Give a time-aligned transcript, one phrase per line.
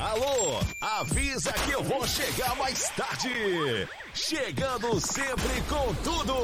[0.00, 3.86] Alô, avisa que eu vou chegar mais tarde.
[4.14, 6.34] Chegando sempre com tudo,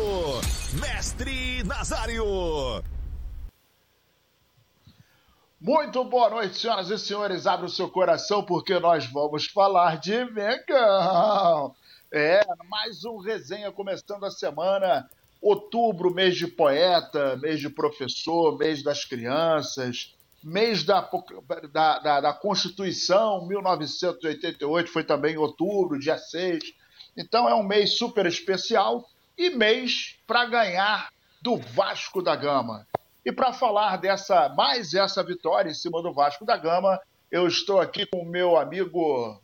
[0.79, 2.84] Mestre Nazário.
[5.58, 7.46] Muito boa noite, senhoras e senhores.
[7.46, 11.74] Abra o seu coração porque nós vamos falar de Mengão.
[12.12, 15.08] É, mais um resenha começando a semana.
[15.40, 20.14] Outubro, mês de poeta, mês de professor, mês das crianças,
[20.47, 21.01] mês da,
[21.73, 26.62] da, da, da Constituição, 1988, foi também em outubro, dia 6.
[27.16, 29.05] Então é um mês super especial
[29.37, 31.11] e mês para ganhar
[31.43, 32.87] do Vasco da Gama.
[33.25, 37.81] E para falar dessa mais essa vitória em cima do Vasco da Gama, eu estou
[37.81, 39.42] aqui com o meu amigo.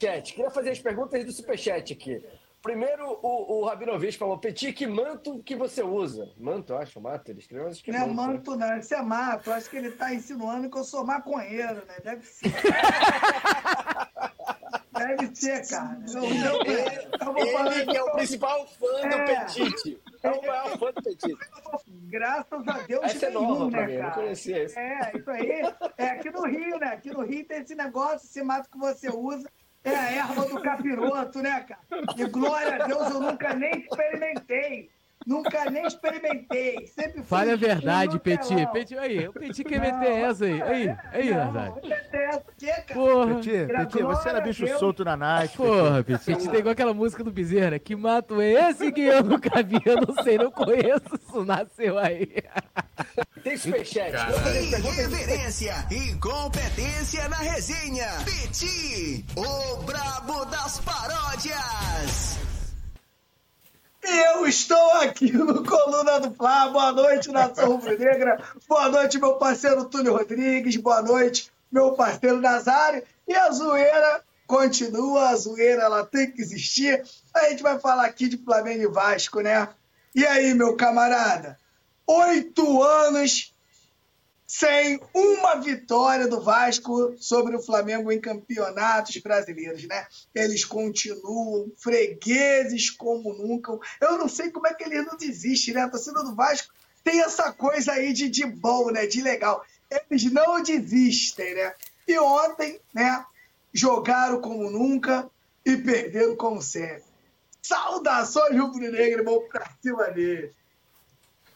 [0.00, 2.24] Chat, queria fazer as perguntas do Superchat aqui.
[2.62, 6.32] Primeiro, o, o Rabinovich falou: Petit, que manto que você usa?
[6.38, 7.28] Manto, acho, mato.
[7.30, 8.78] Ele escreveu, acho que não é manto, manto não.
[8.78, 9.50] Isso é mato.
[9.50, 11.96] Acho que ele está insinuando que eu sou maconheiro, né?
[12.04, 12.52] Deve ser.
[14.92, 15.98] Deve ser, cara.
[16.14, 19.44] Eu, eu, eu vou falar ele que é o principal fã do é.
[19.44, 20.00] Petit.
[20.22, 21.36] É o maior fã do Petit.
[21.86, 23.04] Graças a Deus.
[23.04, 24.06] Essa é nova né, pra mim, cara?
[24.06, 24.78] não conhecia isso.
[24.78, 25.62] É, isso aí.
[25.98, 26.86] É aqui no Rio, né?
[26.88, 29.50] Aqui no Rio tem esse negócio, esse mato que você usa.
[29.84, 31.80] É a erva do capiroto, né, cara?
[32.16, 34.90] E glória a Deus, eu nunca nem experimentei.
[35.26, 36.86] Nunca nem experimentei.
[36.86, 38.66] Sempre Fale a verdade, Petit.
[38.72, 38.98] Petit.
[38.98, 40.62] Aí, o Petit quer meter essa aí.
[40.62, 41.74] Aí, aí, Nazário.
[42.92, 43.34] Porra.
[43.36, 45.56] Petit, Petit, você era bicho solto na night.
[45.56, 46.24] Porra, Petit.
[46.24, 47.78] Petit tem igual aquela música do Bezerra.
[47.78, 49.80] Que mato é esse que eu nunca vi?
[49.84, 51.02] Eu não sei, não conheço.
[51.14, 52.28] Isso nasceu aí.
[53.42, 54.12] Tem superchat.
[54.78, 58.06] Irreverência e competência na resenha.
[58.24, 62.38] Petit, o brabo das paródias.
[64.02, 66.68] Eu estou aqui no Coluna do Fla.
[66.68, 68.42] Boa noite, Nação Rubro-Negra.
[68.68, 70.76] Boa noite, meu parceiro Túlio Rodrigues.
[70.76, 73.04] Boa noite, meu parceiro Nazário.
[73.28, 77.00] E a zoeira continua, a zoeira ela tem que existir.
[77.32, 79.68] A gente vai falar aqui de Flamengo e Vasco, né?
[80.14, 81.56] E aí, meu camarada?
[82.04, 83.51] Oito anos
[84.54, 90.06] sem uma vitória do Vasco sobre o Flamengo em campeonatos brasileiros, né?
[90.34, 93.72] Eles continuam fregueses como nunca.
[93.98, 95.80] Eu não sei como é que eles não desistem, né?
[95.80, 96.70] A torcida do Vasco
[97.02, 99.06] tem essa coisa aí de, de bom, né?
[99.06, 99.64] De legal.
[99.90, 101.74] Eles não desistem, né?
[102.06, 103.24] E ontem, né?
[103.72, 105.30] Jogaram como nunca
[105.64, 107.04] e perderam como sempre.
[107.62, 110.52] Saudações rubro-negro, vamos pra cima deles.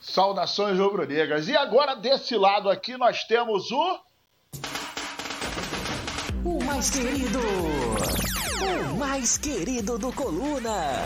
[0.07, 1.49] Saudações rubro-negras.
[1.49, 3.99] E agora, desse lado aqui, nós temos o.
[6.45, 7.41] O mais querido!
[8.93, 11.03] O mais querido do Coluna!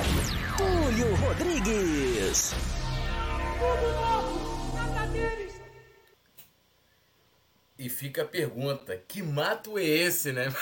[0.54, 2.52] Túlio Rodrigues!
[3.58, 4.76] Tudo novo!
[4.76, 5.58] Nada deles!
[7.78, 10.52] E fica a pergunta: que mato é esse, né?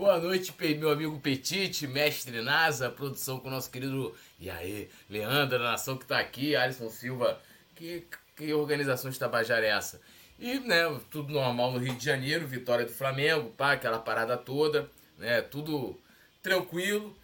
[0.00, 5.58] Boa noite, meu amigo Petite, mestre NASA, produção com o nosso querido e aí, Leandro,
[5.58, 7.38] nação que tá aqui, Alisson Silva.
[7.76, 10.00] Que, que organização de Tabajara é essa?
[10.38, 14.90] E, né, tudo normal no Rio de Janeiro, vitória do Flamengo, pá, aquela parada toda,
[15.18, 16.00] né, tudo
[16.42, 17.14] tranquilo.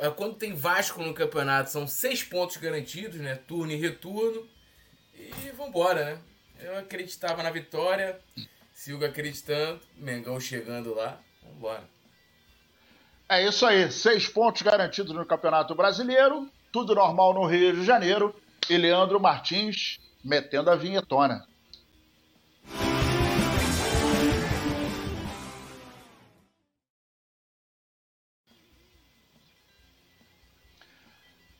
[0.00, 4.48] É, quando tem Vasco no campeonato, são seis pontos garantidos, né, turno e retorno.
[5.14, 6.18] E vambora, né?
[6.58, 8.18] Eu acreditava na vitória,
[8.72, 11.92] sigo acreditando, Mengão chegando lá, vambora.
[13.26, 18.34] É isso aí, seis pontos garantidos no Campeonato Brasileiro, tudo normal no Rio de Janeiro
[18.68, 21.46] e Leandro Martins metendo a vinhetona.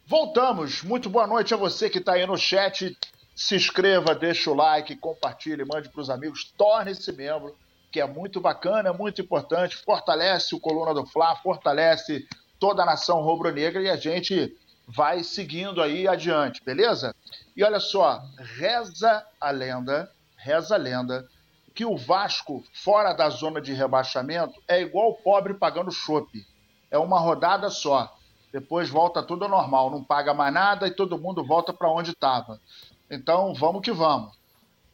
[0.06, 0.82] Voltamos.
[0.82, 2.96] Muito boa noite a você que está aí no chat.
[3.34, 7.56] Se inscreva, deixa o like, compartilhe, mande para os amigos, torne-se membro
[7.94, 12.26] que é muito bacana, muito importante, fortalece o Coluna do Fla, fortalece
[12.58, 14.52] toda a nação rubro-negra e a gente
[14.84, 17.14] vai seguindo aí adiante, beleza?
[17.56, 21.28] E olha só, reza a lenda, reza a lenda,
[21.72, 26.44] que o Vasco, fora da zona de rebaixamento, é igual o pobre pagando chope.
[26.90, 28.12] É uma rodada só.
[28.52, 32.60] Depois volta tudo normal, não paga mais nada e todo mundo volta para onde estava.
[33.08, 34.36] Então, vamos que vamos.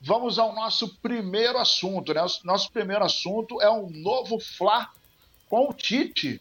[0.02, 2.24] Vamos ao nosso primeiro assunto, né?
[2.42, 4.88] Nosso primeiro assunto é um novo Fla
[5.46, 6.40] com o Tite.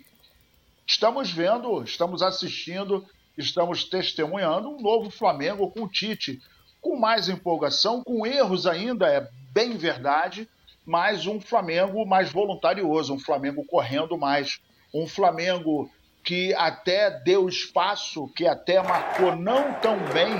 [0.87, 3.05] Estamos vendo, estamos assistindo,
[3.37, 6.41] estamos testemunhando um novo Flamengo com o Tite,
[6.79, 10.47] com mais empolgação, com erros ainda, é bem verdade,
[10.85, 14.61] mas um Flamengo mais voluntarioso, um Flamengo correndo mais,
[14.93, 15.91] um Flamengo
[16.23, 20.31] que até deu espaço, que até marcou não tão bem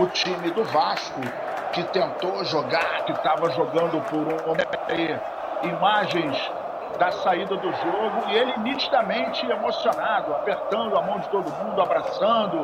[0.00, 1.20] o time do Vasco,
[1.72, 6.36] que tentou jogar, que estava jogando por um imagens
[6.98, 12.58] da saída do jogo e ele nitidamente emocionado, apertando a mão de todo mundo, abraçando,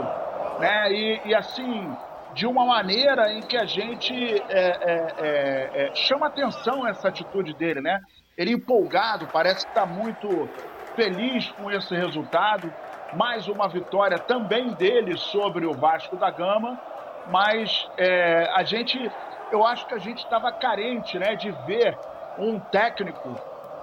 [0.61, 0.93] né?
[0.93, 1.97] E, e assim,
[2.35, 4.15] de uma maneira em que a gente
[4.49, 8.01] é, é, é, é chama atenção essa atitude dele, né?
[8.37, 10.49] Ele empolgado, parece que está muito
[10.95, 12.71] feliz com esse resultado.
[13.15, 16.79] Mais uma vitória também dele sobre o Vasco da Gama,
[17.27, 19.11] mas é, a gente,
[19.51, 21.99] eu acho que a gente estava carente, né, de ver
[22.39, 23.35] um técnico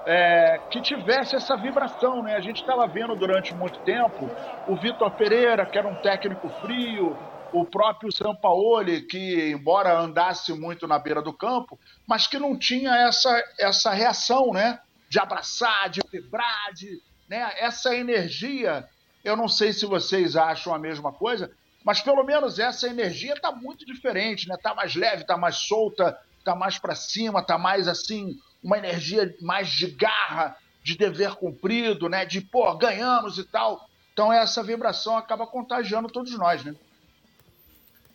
[0.05, 2.35] é, que tivesse essa vibração, né?
[2.35, 4.29] A gente estava vendo durante muito tempo
[4.65, 7.17] o Vitor Pereira, que era um técnico frio,
[7.51, 12.91] o próprio Sampaoli, que embora andasse muito na beira do campo, mas que não tinha
[13.07, 14.79] essa, essa reação, né?
[15.09, 16.99] De abraçar, de vibrar, de,
[17.29, 17.51] né?
[17.59, 18.85] essa energia.
[19.23, 21.49] Eu não sei se vocês acham a mesma coisa,
[21.83, 24.57] mas pelo menos essa energia está muito diferente, né?
[24.61, 29.35] Tá mais leve, tá mais solta, tá mais para cima, tá mais assim uma energia
[29.41, 32.25] mais de garra, de dever cumprido, né?
[32.25, 33.89] De pô, ganhamos e tal.
[34.13, 36.75] Então essa vibração acaba contagiando todos nós, né?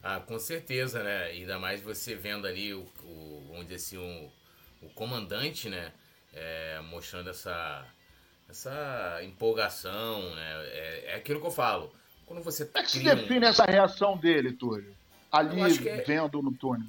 [0.03, 1.25] Ah, com certeza, né?
[1.25, 5.93] Ainda mais você vendo ali o, o assim, o, o comandante, né?
[6.32, 7.85] É, mostrando essa,
[8.49, 10.67] essa empolgação, né?
[10.69, 11.93] É, é, aquilo que eu falo.
[12.28, 14.94] Quando você Como é que se define essa reação dele, Túlio?
[15.32, 16.02] Ali é...
[16.02, 16.86] vendo no túnel.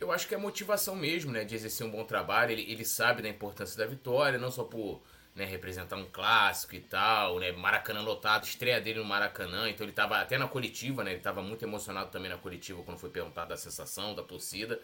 [0.00, 1.44] Eu acho que é motivação mesmo, né?
[1.44, 2.50] De exercer um bom trabalho.
[2.50, 5.00] Ele, ele sabe da importância da vitória, não só por
[5.34, 7.52] né, representar um clássico e tal, né?
[7.52, 11.10] Maracanã lotado, estreia dele no Maracanã, então ele estava até na coletiva, né?
[11.10, 14.80] Ele estava muito emocionado também na coletiva quando foi perguntado da sensação da torcida.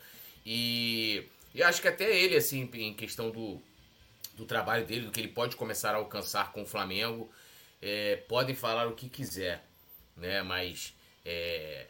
[0.47, 3.61] E, e acho que até ele, assim, em questão do,
[4.35, 7.31] do trabalho dele, do que ele pode começar a alcançar com o Flamengo,
[7.81, 9.65] é, podem falar o que quiser,
[10.21, 10.43] né?
[10.43, 10.95] Mas
[11.25, 11.87] é,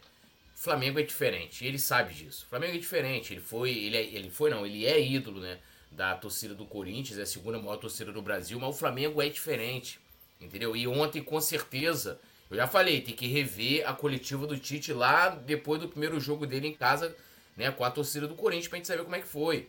[0.55, 2.47] Flamengo é diferente, ele sabe disso.
[2.49, 5.59] Flamengo é diferente, ele foi, ele, é, ele foi não, ele é ídolo, né?
[5.91, 9.29] da torcida do Corinthians, é a segunda maior torcida do Brasil, mas o Flamengo é
[9.29, 9.99] diferente,
[10.41, 10.77] entendeu?
[10.77, 15.31] E ontem, com certeza, eu já falei, tem que rever a coletiva do Tite lá
[15.31, 17.15] depois do primeiro jogo dele em casa,
[17.57, 19.69] né, com a torcida do Corinthians, pra gente saber como é que foi,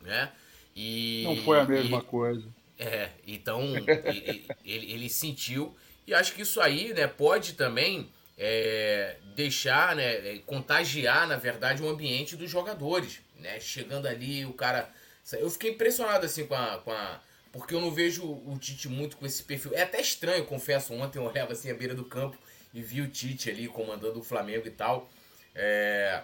[0.00, 0.30] né?
[0.74, 2.48] E, Não foi a mesma e, coisa.
[2.78, 5.76] É, então ele, ele, ele, sentiu,
[6.06, 11.88] e acho que isso aí, né, pode também é, deixar, né, contagiar, na verdade, o
[11.88, 13.60] ambiente dos jogadores, né?
[13.60, 14.90] Chegando ali, o cara
[15.32, 17.20] eu fiquei impressionado assim com a, com a.
[17.52, 19.72] Porque eu não vejo o Tite muito com esse perfil.
[19.74, 20.94] É até estranho, confesso.
[20.94, 22.36] Ontem eu olhava assim à beira do campo
[22.72, 25.10] e vi o Tite ali comandando o Flamengo e tal.
[25.54, 26.22] É...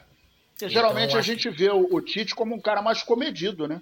[0.57, 1.57] Então, geralmente a gente que...
[1.57, 3.81] vê o, o Tite como um cara mais comedido, né?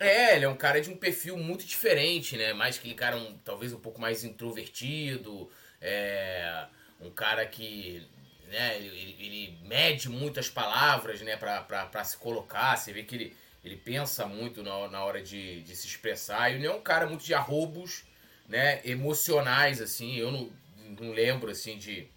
[0.00, 2.54] É, ele é um cara de um perfil muito diferente, né?
[2.54, 6.66] Mais aquele cara um, talvez um pouco mais introvertido, é,
[6.98, 8.02] um cara que
[8.48, 12.76] né, ele, ele mede muitas palavras, né, pra se colocar.
[12.76, 16.50] Você vê que ele, ele pensa muito na, na hora de, de se expressar.
[16.50, 18.04] E ele é um cara muito de arrobos,
[18.48, 18.80] né?
[18.84, 20.16] Emocionais, assim.
[20.16, 20.50] Eu não,
[20.98, 22.08] não lembro, assim, de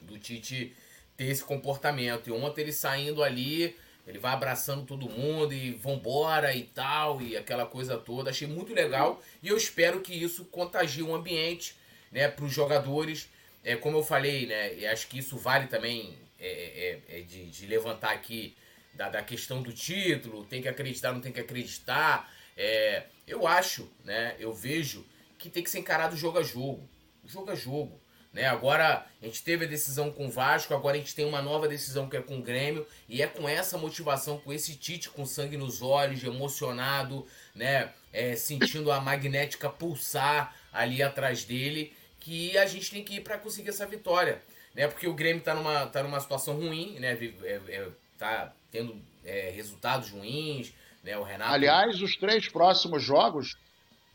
[0.00, 0.72] do Tite
[1.16, 2.28] ter esse comportamento.
[2.28, 3.76] E ontem ele saindo ali,
[4.08, 8.30] ele vai abraçando todo mundo e vambora e tal, e aquela coisa toda.
[8.30, 11.76] Achei muito legal e eu espero que isso contagie o ambiente,
[12.10, 13.28] né, para os jogadores.
[13.62, 17.50] É, como eu falei, né, e acho que isso vale também é, é, é de,
[17.50, 18.56] de levantar aqui
[18.94, 22.32] da, da questão do título, tem que acreditar, não tem que acreditar.
[22.56, 24.34] É, eu acho, né?
[24.38, 25.06] Eu vejo
[25.38, 26.88] que tem que ser encarado jogo a jogo.
[27.24, 28.00] Jogo a jogo.
[28.32, 28.46] Né?
[28.46, 31.66] Agora a gente teve a decisão com o Vasco, agora a gente tem uma nova
[31.66, 35.24] decisão que é com o Grêmio, e é com essa motivação, com esse Tite com
[35.24, 37.92] sangue nos olhos, emocionado, né?
[38.12, 43.38] É, sentindo a magnética pulsar ali atrás dele, que a gente tem que ir para
[43.38, 44.42] conseguir essa vitória.
[44.74, 44.86] Né?
[44.86, 47.18] Porque o Grêmio tá numa, tá numa situação ruim, né?
[47.42, 51.16] É, é, tá tendo é, resultados ruins, né?
[51.18, 51.52] O Renato.
[51.52, 53.56] Aliás, os três próximos jogos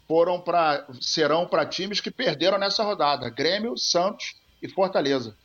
[0.08, 5.36] foram para serão para times que perderam nessa rodada: Grêmio, Santos e Fortaleza.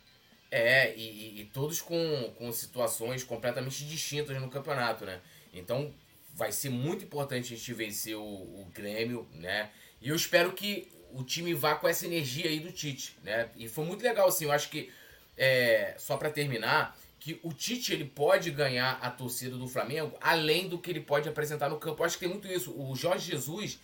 [0.51, 5.19] É, e, e, todos com, com situações completamente distintas no campeonato, né?
[5.53, 5.93] Então
[6.33, 9.69] vai ser muito importante a gente vencer o, o Grêmio, né?
[10.01, 13.49] E eu espero que o time vá com essa energia aí do Tite, né?
[13.57, 14.91] E foi muito legal, assim, eu acho que,
[15.37, 20.69] é, só para terminar, que o Tite ele pode ganhar a torcida do Flamengo além
[20.69, 22.01] do que ele pode apresentar no campo.
[22.01, 22.71] Eu acho que tem muito isso.
[22.71, 23.79] O Jorge Jesus,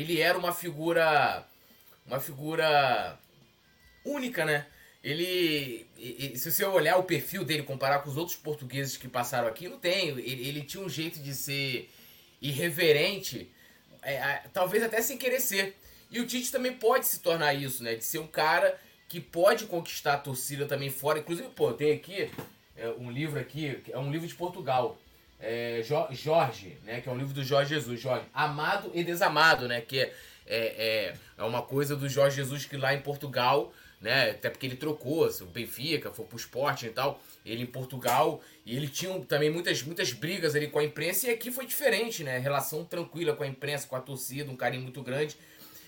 [0.00, 1.46] ele era uma figura
[2.06, 3.18] uma figura
[4.04, 4.66] única, né?
[5.02, 5.86] Ele,
[6.34, 9.78] se você olhar o perfil dele, comparar com os outros portugueses que passaram aqui, não
[9.78, 10.08] tem.
[10.08, 11.90] Ele, ele tinha um jeito de ser
[12.40, 13.48] irreverente,
[14.02, 15.76] é, talvez até sem querer ser.
[16.10, 17.94] E o Tite também pode se tornar isso, né?
[17.94, 21.18] De ser um cara que pode conquistar a torcida também fora.
[21.18, 22.30] Inclusive, pô, tem aqui
[22.76, 24.98] é, um livro aqui, é um livro de Portugal.
[25.38, 27.00] É, Jorge, né?
[27.00, 28.00] Que é um livro do Jorge Jesus.
[28.00, 29.80] Jorge, Amado e Desamado, né?
[29.80, 30.12] Que é,
[30.46, 34.30] é, é uma coisa do Jorge Jesus que lá em Portugal, né?
[34.30, 37.20] Até porque ele trocou, o Benfica, foi pro esporte e tal.
[37.44, 41.30] Ele em Portugal, e ele tinha também muitas, muitas brigas ali com a imprensa, e
[41.30, 42.38] aqui foi diferente, né?
[42.38, 45.36] Relação tranquila com a imprensa, com a torcida, um carinho muito grande.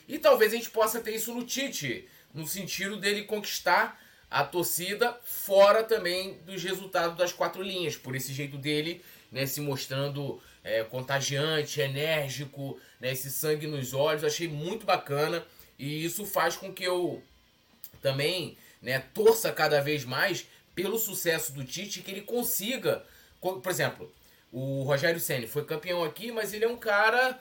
[0.07, 4.01] E talvez a gente possa ter isso no Tite, no sentido dele conquistar
[4.31, 9.61] a torcida fora também dos resultados das quatro linhas, por esse jeito dele, né, se
[9.61, 15.45] mostrando é, contagiante, enérgico, né, esse sangue nos olhos, achei muito bacana
[15.79, 17.23] e isso faz com que eu
[18.03, 23.05] também né, torça cada vez mais pelo sucesso do Tite, que ele consiga,
[23.41, 24.13] por exemplo,
[24.53, 27.39] o Rogério Ceni foi campeão aqui, mas ele é um cara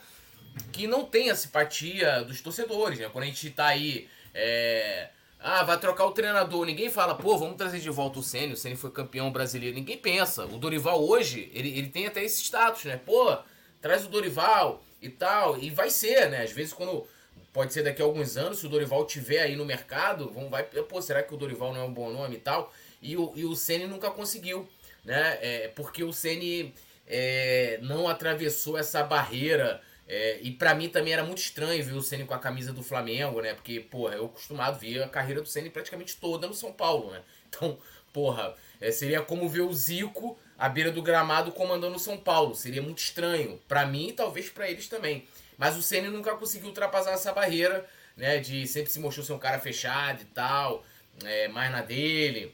[0.72, 3.10] que não tem a simpatia dos torcedores, né?
[3.10, 5.10] Quando a gente tá aí é,
[5.50, 6.66] ah, vai trocar o treinador.
[6.66, 8.54] Ninguém fala, pô, vamos trazer de volta o Senna.
[8.54, 9.78] O Senna foi campeão brasileiro.
[9.78, 10.46] Ninguém pensa.
[10.46, 12.98] O Dorival hoje, ele, ele tem até esse status, né?
[12.98, 13.38] Pô,
[13.82, 15.58] traz o Dorival e tal.
[15.58, 16.44] E vai ser, né?
[16.44, 17.08] Às vezes quando.
[17.54, 20.64] Pode ser daqui a alguns anos, se o Dorival tiver aí no mercado, vão, vai,
[20.64, 22.72] pô, será que o Dorival não é um bom nome e tal?
[23.02, 24.68] E o, e o Senna nunca conseguiu,
[25.04, 25.40] né?
[25.42, 26.72] É, porque o Senna
[27.08, 32.02] é, não atravessou essa barreira é, e para mim também era muito estranho ver o
[32.02, 33.54] Ceni com a camisa do Flamengo, né?
[33.54, 37.22] Porque, porra, eu acostumado ver a carreira do Ceni praticamente toda no São Paulo, né?
[37.50, 37.78] Então,
[38.12, 42.54] porra, é, seria como ver o Zico à beira do gramado comandando o São Paulo.
[42.56, 43.58] Seria muito estranho.
[43.70, 45.26] para mim e talvez para eles também.
[45.58, 47.86] Mas o Ceni nunca conseguiu ultrapassar essa barreira,
[48.18, 48.38] né?
[48.40, 50.84] De sempre se mostrou ser um cara fechado e tal,
[51.24, 52.54] é, mais na dele.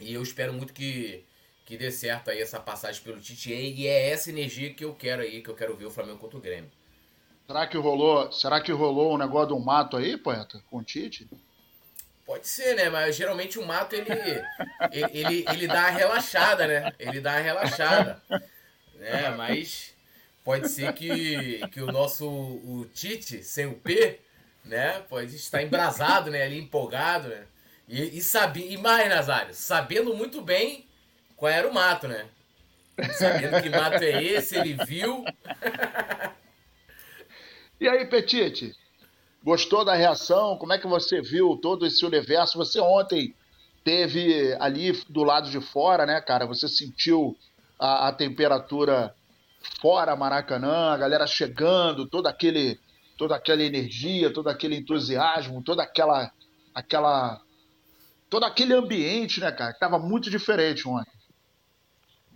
[0.00, 1.24] E eu espero muito que,
[1.68, 3.52] que dê certo aí essa passagem pelo Tite.
[3.52, 6.38] E é essa energia que eu quero aí, que eu quero ver o Flamengo contra
[6.38, 6.70] o Grêmio.
[7.46, 11.28] Será que rolou, será que rolou um negócio um mato aí, poeta, com o Tite?
[12.24, 12.88] Pode ser, né?
[12.88, 14.08] Mas geralmente o mato ele,
[14.90, 16.90] ele, ele, ele dá a relaxada, né?
[16.98, 18.22] Ele dá a relaxada.
[18.94, 19.28] Né?
[19.36, 19.94] Mas
[20.42, 24.18] pode ser que, que o nosso o Tite, sem o P,
[24.64, 25.02] né?
[25.06, 26.44] Pode estar embrasado, né?
[26.44, 27.44] Ali empolgado, né?
[27.86, 30.87] E, e, sabe, e mais, Nazário, sabendo muito bem
[31.38, 32.26] qual era o mato, né?
[33.12, 35.24] Sabendo que mato é esse, ele viu.
[37.80, 38.74] e aí, Petite?
[39.42, 40.58] Gostou da reação?
[40.58, 42.58] Como é que você viu todo esse universo?
[42.58, 43.34] Você ontem
[43.84, 46.44] teve ali do lado de fora, né, cara?
[46.44, 47.36] Você sentiu
[47.78, 49.14] a, a temperatura
[49.80, 52.80] fora Maracanã, a galera chegando, toda aquele
[53.16, 56.32] toda aquela energia, todo aquele entusiasmo, toda aquela
[56.74, 57.40] aquela
[58.28, 61.17] todo aquele ambiente, né, cara, que tava muito diferente ontem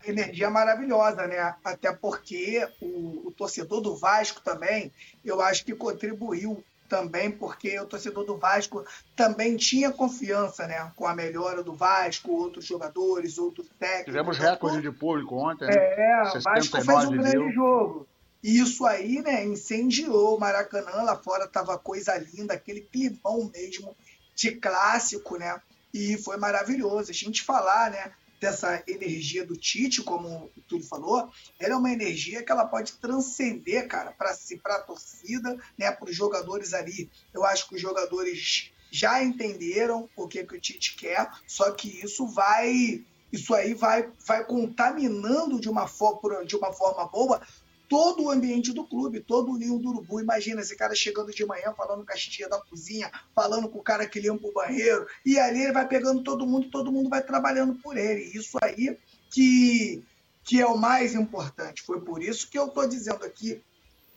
[0.04, 1.54] energia maravilhosa, né?
[1.64, 4.92] Até porque o, o, torcedor do Vasco também,
[5.24, 8.84] eu acho que contribuiu também, porque o torcedor do Vasco
[9.16, 10.92] também tinha confiança, né?
[10.94, 14.06] Com a melhora do Vasco, outros jogadores, outros técnicos.
[14.06, 15.74] Tivemos recorde de público ontem, né?
[15.74, 17.52] É, o Vasco fez um grande mil.
[17.52, 18.06] jogo.
[18.42, 23.96] E isso aí, né, incendiou o Maracanã, lá fora tava coisa linda, aquele climão mesmo
[24.34, 25.60] de clássico, né?
[25.94, 27.10] E foi maravilhoso.
[27.10, 28.12] A gente falar, né,
[28.42, 31.30] dessa energia do Tite, como o Túlio falou,
[31.60, 35.92] ela é uma energia que ela pode transcender, cara, para si, para a torcida, né,
[35.92, 37.08] para os jogadores ali.
[37.32, 42.04] Eu acho que os jogadores já entenderam o que, que o Tite quer, só que
[42.04, 47.40] isso vai isso aí vai, vai contaminando de uma, for, de uma forma boa
[47.92, 50.18] todo o ambiente do clube, todo o ninho do urubu.
[50.18, 53.82] Imagina esse cara chegando de manhã, falando com a tia da cozinha, falando com o
[53.82, 57.22] cara que limpa o banheiro, e ali ele vai pegando todo mundo, todo mundo vai
[57.22, 58.22] trabalhando por ele.
[58.34, 58.96] Isso aí
[59.30, 60.02] que,
[60.42, 61.82] que é o mais importante.
[61.82, 63.62] Foi por isso que eu estou dizendo aqui,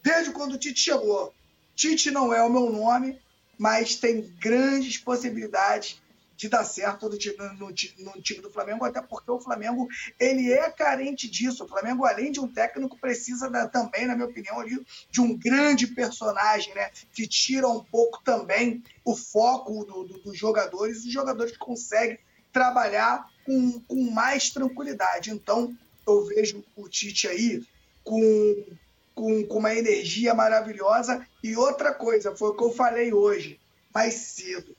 [0.02, 1.34] desde quando o Tite chegou,
[1.76, 3.20] Tite não é o meu nome,
[3.58, 6.02] mas tem grandes possibilidades
[6.36, 7.16] de dar certo no
[7.58, 9.88] no, no, time do Flamengo, até porque o Flamengo
[10.20, 11.64] ele é carente disso.
[11.64, 15.38] O Flamengo, além de um técnico, precisa da, também, na minha opinião, ali, de um
[15.38, 16.92] grande personagem, né?
[17.14, 22.20] Que tira um pouco também o foco do, do, dos jogadores, os jogadores conseguem
[22.52, 25.32] trabalhar com, com mais tranquilidade.
[25.32, 25.76] Então,
[26.06, 27.64] eu vejo o Tite aí
[28.04, 28.66] com,
[29.14, 31.26] com, com uma energia maravilhosa.
[31.42, 33.60] E outra coisa, foi o que eu falei hoje,
[33.94, 34.76] mais cedo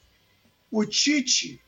[0.70, 1.60] o Tite,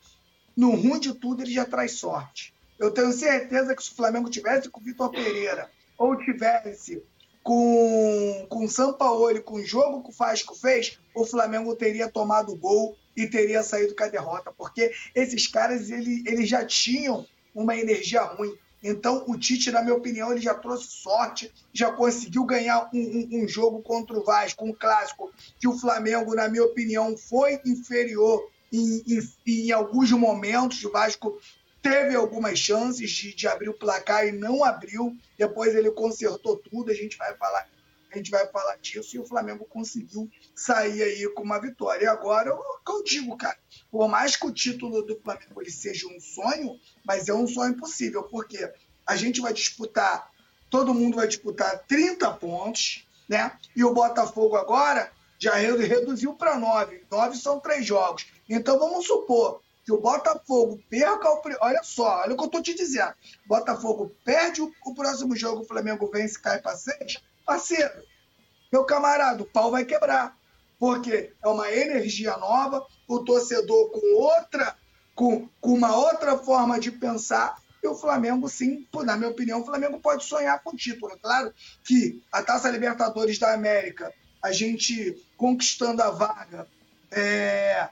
[0.56, 2.54] no ruim de tudo, ele já traz sorte.
[2.78, 7.02] Eu tenho certeza que se o Flamengo tivesse com o Vitor Pereira ou tivesse
[7.42, 12.52] com, com o Sampaoli, com o jogo que o Fasco fez, o Flamengo teria tomado
[12.52, 17.76] o gol e teria saído com a derrota, porque esses caras ele, já tinham uma
[17.76, 18.54] energia ruim.
[18.80, 23.42] Então, o Tite, na minha opinião, ele já trouxe sorte, já conseguiu ganhar um, um,
[23.42, 28.48] um jogo contra o Vasco, um clássico, que o Flamengo, na minha opinião, foi inferior
[28.72, 30.84] em, alguns momentos.
[30.84, 31.40] O Vasco
[31.82, 35.16] teve algumas chances de, de abrir o placar e não abriu.
[35.36, 37.68] Depois ele consertou tudo, a gente vai falar,
[38.12, 42.04] a gente vai falar disso, e o Flamengo conseguiu sair aí com uma vitória.
[42.04, 43.58] E agora, o que eu digo, cara,
[43.90, 47.76] por mais que o título do Flamengo ele seja um sonho, mas é um sonho
[47.76, 48.70] possível, porque
[49.06, 50.30] a gente vai disputar,
[50.68, 53.52] todo mundo vai disputar 30 pontos, né?
[53.74, 57.04] E o Botafogo agora já reduziu para 9.
[57.10, 58.26] 9 são três jogos.
[58.48, 61.42] Então vamos supor que o Botafogo perca o.
[61.60, 63.14] Olha só, olha o que eu estou te dizendo.
[63.46, 67.22] Botafogo perde o, o próximo jogo, o Flamengo vence cai para 6.
[67.46, 68.02] Parceiro,
[68.70, 70.36] meu camarada, o pau vai quebrar.
[70.78, 74.76] Porque é uma energia nova, o torcedor com outra,
[75.14, 77.56] com, com uma outra forma de pensar.
[77.82, 81.18] E o Flamengo, sim, na minha opinião, o Flamengo pode sonhar com título.
[81.18, 81.52] Claro
[81.84, 84.12] que a Taça Libertadores da América,
[84.42, 86.68] a gente conquistando a vaga,
[87.10, 87.88] é,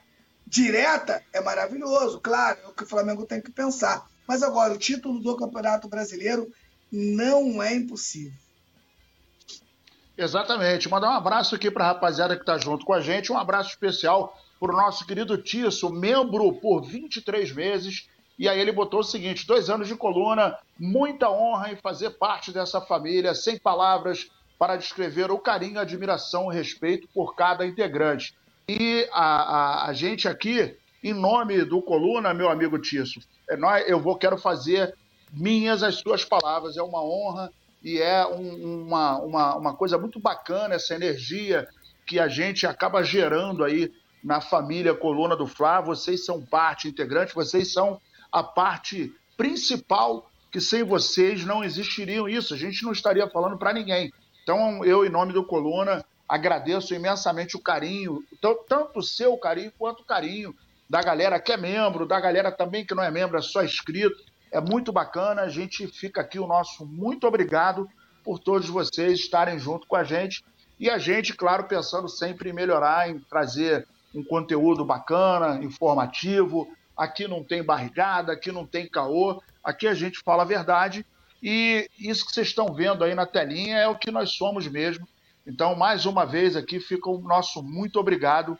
[0.47, 4.07] direta é maravilhoso, claro, é o que o Flamengo tem que pensar.
[4.25, 6.51] Mas agora, o título do Campeonato Brasileiro
[6.91, 8.37] não é impossível.
[10.17, 10.89] Exatamente.
[10.89, 13.31] Mandar um abraço aqui para a rapaziada que está junto com a gente.
[13.31, 18.09] Um abraço especial para o nosso querido Tisso, membro por 23 meses.
[18.39, 22.51] E aí ele botou o seguinte: dois anos de coluna, muita honra em fazer parte
[22.51, 28.35] dessa família, sem palavras para descrever o carinho, admiração e respeito por cada integrante.
[28.69, 33.87] E a, a, a gente aqui, em nome do Coluna, meu amigo Tício, é, nós,
[33.87, 34.93] eu vou quero fazer
[35.31, 36.75] minhas as suas palavras.
[36.75, 37.49] É uma honra
[37.81, 41.65] e é um, uma, uma, uma coisa muito bacana essa energia
[42.05, 43.89] que a gente acaba gerando aí
[44.21, 45.79] na família Coluna do Fla.
[45.79, 52.53] Vocês são parte integrante, vocês são a parte principal que sem vocês não existiriam isso.
[52.53, 54.11] A gente não estaria falando para ninguém.
[54.43, 58.23] Então, eu, em nome do Coluna, agradeço imensamente o carinho,
[58.67, 60.55] tanto o seu carinho quanto o carinho
[60.89, 64.17] da galera que é membro, da galera também que não é membro, é só inscrito.
[64.51, 67.89] É muito bacana, a gente fica aqui o nosso muito obrigado
[68.23, 70.43] por todos vocês estarem junto com a gente.
[70.79, 76.67] E a gente, claro, pensando sempre em melhorar, em trazer um conteúdo bacana, informativo.
[76.95, 81.05] Aqui não tem barrigada, aqui não tem caô, aqui a gente fala a verdade.
[81.41, 85.07] E isso que vocês estão vendo aí na telinha é o que nós somos mesmo.
[85.47, 88.59] Então, mais uma vez aqui fica o nosso muito obrigado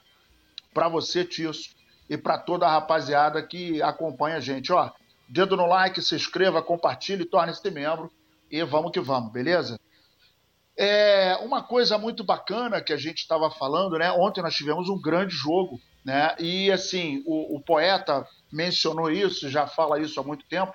[0.73, 1.75] para você, Tisso,
[2.09, 4.71] e para toda a rapaziada que acompanha a gente.
[4.71, 4.89] Ó,
[5.27, 8.09] dedo no like, se inscreva, compartilhe, torne-se membro
[8.49, 9.77] e vamos que vamos, beleza?
[10.77, 14.09] É uma coisa muito bacana que a gente estava falando, né?
[14.13, 16.35] Ontem nós tivemos um grande jogo, né?
[16.39, 20.73] E assim, o, o poeta mencionou isso, já fala isso há muito tempo.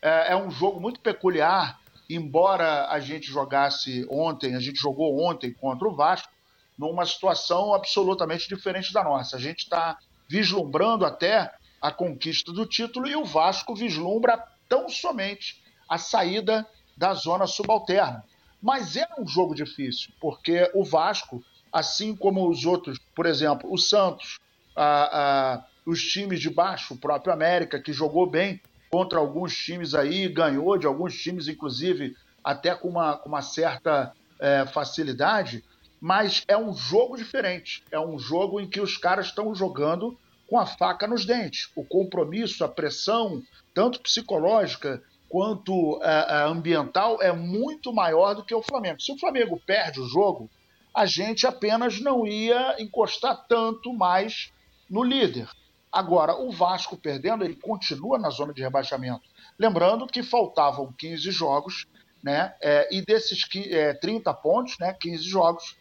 [0.00, 1.78] É, é um jogo muito peculiar
[2.14, 6.32] embora a gente jogasse ontem, a gente jogou ontem contra o Vasco,
[6.76, 9.36] numa situação absolutamente diferente da nossa.
[9.36, 9.98] A gente está
[10.28, 17.12] vislumbrando até a conquista do título e o Vasco vislumbra tão somente a saída da
[17.14, 18.24] zona subalterna.
[18.60, 23.76] Mas é um jogo difícil, porque o Vasco, assim como os outros, por exemplo, o
[23.76, 24.38] Santos,
[24.76, 28.60] a, a, os times de baixo, o próprio América, que jogou bem,
[28.92, 34.12] contra alguns times aí, ganhou de alguns times, inclusive, até com uma, com uma certa
[34.38, 35.64] é, facilidade,
[35.98, 37.82] mas é um jogo diferente.
[37.90, 41.70] É um jogo em que os caras estão jogando com a faca nos dentes.
[41.74, 48.62] O compromisso, a pressão, tanto psicológica quanto é, ambiental, é muito maior do que o
[48.62, 49.00] Flamengo.
[49.00, 50.50] Se o Flamengo perde o jogo,
[50.94, 54.52] a gente apenas não ia encostar tanto mais
[54.90, 55.48] no líder.
[55.92, 59.28] Agora, o Vasco perdendo, ele continua na zona de rebaixamento.
[59.58, 61.86] Lembrando que faltavam 15 jogos,
[62.22, 62.54] né?
[62.62, 64.94] É, e desses é, 30 pontos, né?
[64.94, 65.76] 15 jogos,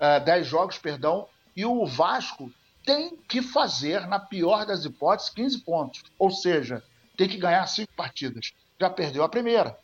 [0.00, 2.50] é, 10 jogos, perdão, e o Vasco
[2.84, 6.02] tem que fazer, na pior das hipóteses, 15 pontos.
[6.18, 6.82] Ou seja,
[7.16, 8.52] tem que ganhar cinco partidas.
[8.80, 9.78] Já perdeu a primeira.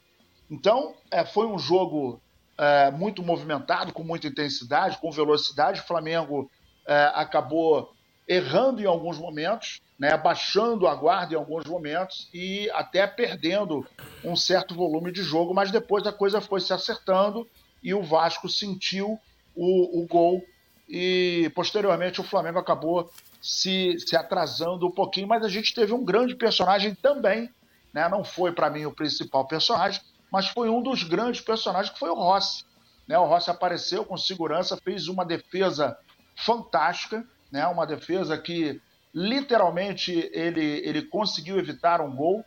[0.51, 2.21] Então, é, foi um jogo
[2.59, 5.81] é, muito movimentado, com muita intensidade, com velocidade.
[5.81, 6.51] O Flamengo
[6.87, 7.95] é, acabou
[8.31, 13.85] errando em alguns momentos, né, baixando a guarda em alguns momentos e até perdendo
[14.23, 17.45] um certo volume de jogo, mas depois a coisa foi se acertando
[17.83, 19.19] e o Vasco sentiu
[19.53, 20.45] o, o gol
[20.89, 23.11] e posteriormente o Flamengo acabou
[23.43, 27.51] se, se atrasando um pouquinho, mas a gente teve um grande personagem também,
[27.93, 28.09] né?
[28.09, 32.11] não foi para mim o principal personagem, mas foi um dos grandes personagens que foi
[32.11, 32.65] o Rossi.
[33.09, 33.19] Né?
[33.19, 35.99] O Rossi apareceu com segurança, fez uma defesa
[36.37, 37.67] fantástica, né?
[37.67, 38.81] Uma defesa que
[39.15, 42.45] literalmente ele, ele conseguiu evitar um gol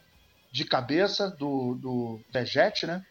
[0.51, 3.03] de cabeça do, do Vegete, né?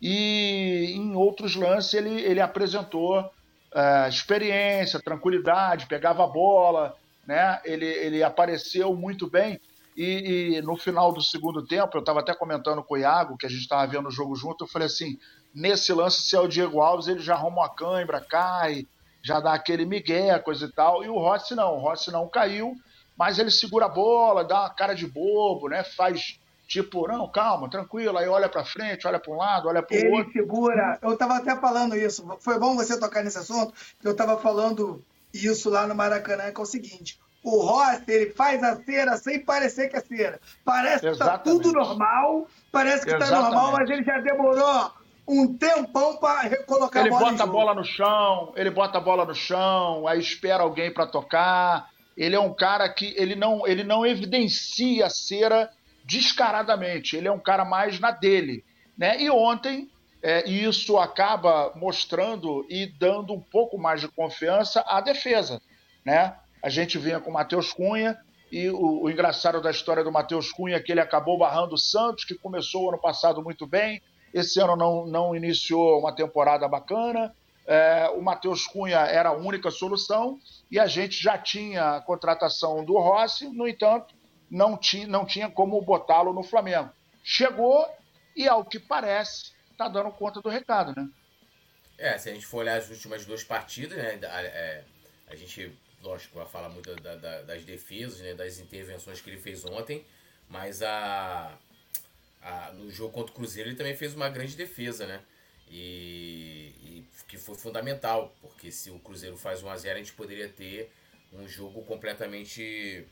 [0.00, 7.60] E em outros lances ele, ele apresentou uh, experiência, tranquilidade, pegava a bola, né?
[7.64, 9.60] Ele, ele apareceu muito bem.
[9.96, 13.46] E, e no final do segundo tempo, eu estava até comentando com o Iago, que
[13.46, 15.18] a gente estava vendo o jogo junto, eu falei assim:
[15.54, 18.86] nesse lance, se é o Diego Alves, ele já arruma uma cãibra, cai,
[19.22, 21.04] já dá aquele migué, coisa e tal.
[21.04, 22.74] E o Rossi não, o Rossi não caiu,
[23.16, 25.84] mas ele segura a bola, dá uma cara de bobo, né?
[25.84, 29.96] Faz tipo, não, calma, tranquilo, aí olha para frente, olha para um lado, olha para
[29.96, 30.30] o outro.
[30.30, 30.98] Ele segura.
[31.02, 32.24] Eu estava até falando isso.
[32.40, 35.02] Foi bom você tocar nesse assunto, eu estava falando
[35.34, 39.40] isso lá no Maracanã, que é o seguinte: o Rossi, ele faz a cera sem
[39.40, 40.40] parecer que é cera.
[40.64, 44.92] Parece que está tudo normal, parece que está normal, mas ele já demorou
[45.30, 47.28] um tempão para recolocar ele a bola.
[47.28, 50.92] Ele bota a bola no chão, ele bota a bola no chão, aí espera alguém
[50.92, 51.88] para tocar.
[52.16, 55.70] Ele é um cara que ele não, ele não evidencia a cera
[56.04, 57.16] descaradamente.
[57.16, 58.64] Ele é um cara mais na dele,
[58.98, 59.20] né?
[59.22, 59.88] E ontem
[60.20, 65.62] é, isso acaba mostrando e dando um pouco mais de confiança à defesa,
[66.04, 66.36] né?
[66.62, 68.18] A gente vinha com o Matheus Cunha
[68.50, 71.78] e o, o engraçado da história do Matheus Cunha é que ele acabou barrando o
[71.78, 76.66] Santos, que começou o ano passado muito bem, esse ano não, não iniciou uma temporada
[76.68, 77.34] bacana.
[77.66, 80.38] É, o Matheus Cunha era a única solução
[80.70, 84.14] e a gente já tinha a contratação do Rossi, no entanto,
[84.50, 86.90] não tinha, não tinha como botá-lo no Flamengo.
[87.22, 87.86] Chegou
[88.34, 91.08] e, ao que parece, está dando conta do recado, né?
[91.98, 94.84] É, se a gente for olhar as últimas duas partidas, né, é,
[95.28, 99.38] a gente lógico, vai falar muito da, da, das defesas, né, das intervenções que ele
[99.38, 100.04] fez ontem,
[100.48, 101.52] mas a,
[102.74, 105.20] no jogo contra o Cruzeiro ele também fez uma grande defesa, né?
[105.68, 110.12] E, e que foi fundamental, porque se o Cruzeiro faz 1 a 0 a gente
[110.14, 110.90] poderia ter
[111.32, 113.06] um jogo completamente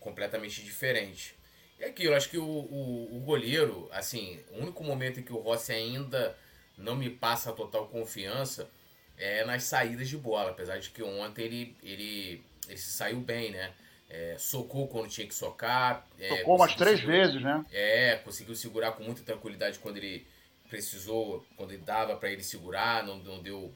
[0.00, 1.34] completamente diferente.
[1.78, 5.38] E aquilo, acho que o, o, o, goleiro, assim, o único momento em que o
[5.38, 6.36] Rossi ainda
[6.76, 8.68] não me passa total confiança
[9.16, 13.50] é, nas saídas de bola, apesar de que ontem ele, ele, ele se saiu bem,
[13.50, 13.72] né?
[14.10, 16.06] É, socou quando tinha que socar.
[16.18, 17.64] É, Socou umas três segurar, vezes, né?
[17.70, 20.26] É, conseguiu segurar com muita tranquilidade quando ele
[20.68, 23.72] precisou, quando ele dava para ele segurar, não, não, deu,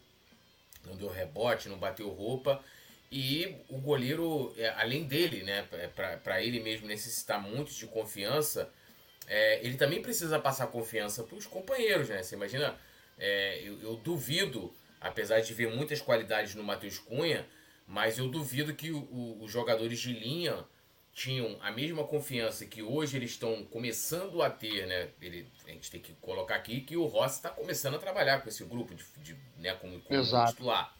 [0.86, 2.62] não deu rebote, não bateu roupa.
[3.10, 5.66] E o goleiro, é, além dele, né,
[6.24, 8.70] para ele mesmo necessitar muito de confiança,
[9.26, 12.22] é, ele também precisa passar confiança para os companheiros, né?
[12.22, 12.74] Você imagina,
[13.18, 17.44] é, eu, eu duvido apesar de ver muitas qualidades no Matheus Cunha,
[17.92, 20.64] mas eu duvido que o, o, os jogadores de linha
[21.12, 25.10] tinham a mesma confiança que hoje eles estão começando a ter, né?
[25.20, 28.48] Ele, a gente tem que colocar aqui que o Rossi está começando a trabalhar com
[28.48, 30.96] esse grupo de, de né, como, como titular.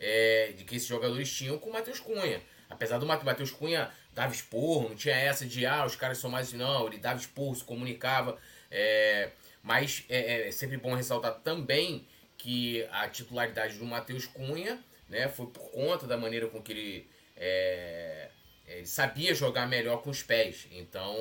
[0.00, 2.42] É, de que esses jogadores tinham com o Matheus Cunha.
[2.70, 6.54] Apesar do Matheus Cunha dava esporro, não tinha essa de ah, os caras são mais
[6.54, 8.38] não, ele dava esporro, se comunicava.
[8.70, 9.30] É,
[9.62, 15.46] mas é, é sempre bom ressaltar também que a titularidade do Matheus Cunha né, foi
[15.46, 18.30] por conta da maneira com que ele, é,
[18.66, 20.66] ele sabia jogar melhor com os pés.
[20.72, 21.14] Então,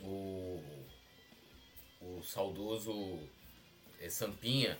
[0.00, 0.58] o,
[2.00, 3.20] o saudoso
[4.00, 4.78] é, Sampinha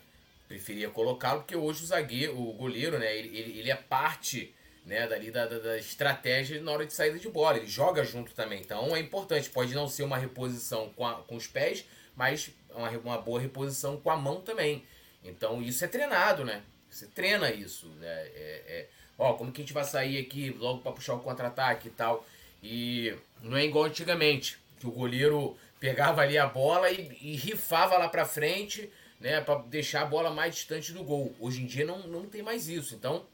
[0.48, 4.54] preferia colocá-lo, porque hoje o zagueiro, o goleiro, né, ele, ele é parte
[4.86, 7.58] né, dali da, da, da, estratégia na hora de saída de bola.
[7.58, 8.60] Ele joga junto também.
[8.60, 9.50] Então é importante.
[9.50, 11.84] Pode não ser uma reposição com, a, com os pés,
[12.16, 14.82] mas uma, uma boa reposição com a mão também.
[15.22, 16.62] Então isso é treinado, né?
[16.94, 18.06] Você treina isso, né?
[18.06, 21.88] É, é, ó, como que a gente vai sair aqui logo para puxar o contra-ataque
[21.88, 22.24] e tal.
[22.62, 27.98] E não é igual antigamente, que o goleiro pegava ali a bola e, e rifava
[27.98, 31.34] lá para frente, né, para deixar a bola mais distante do gol.
[31.40, 32.94] Hoje em dia não, não tem mais isso.
[32.94, 33.26] Então,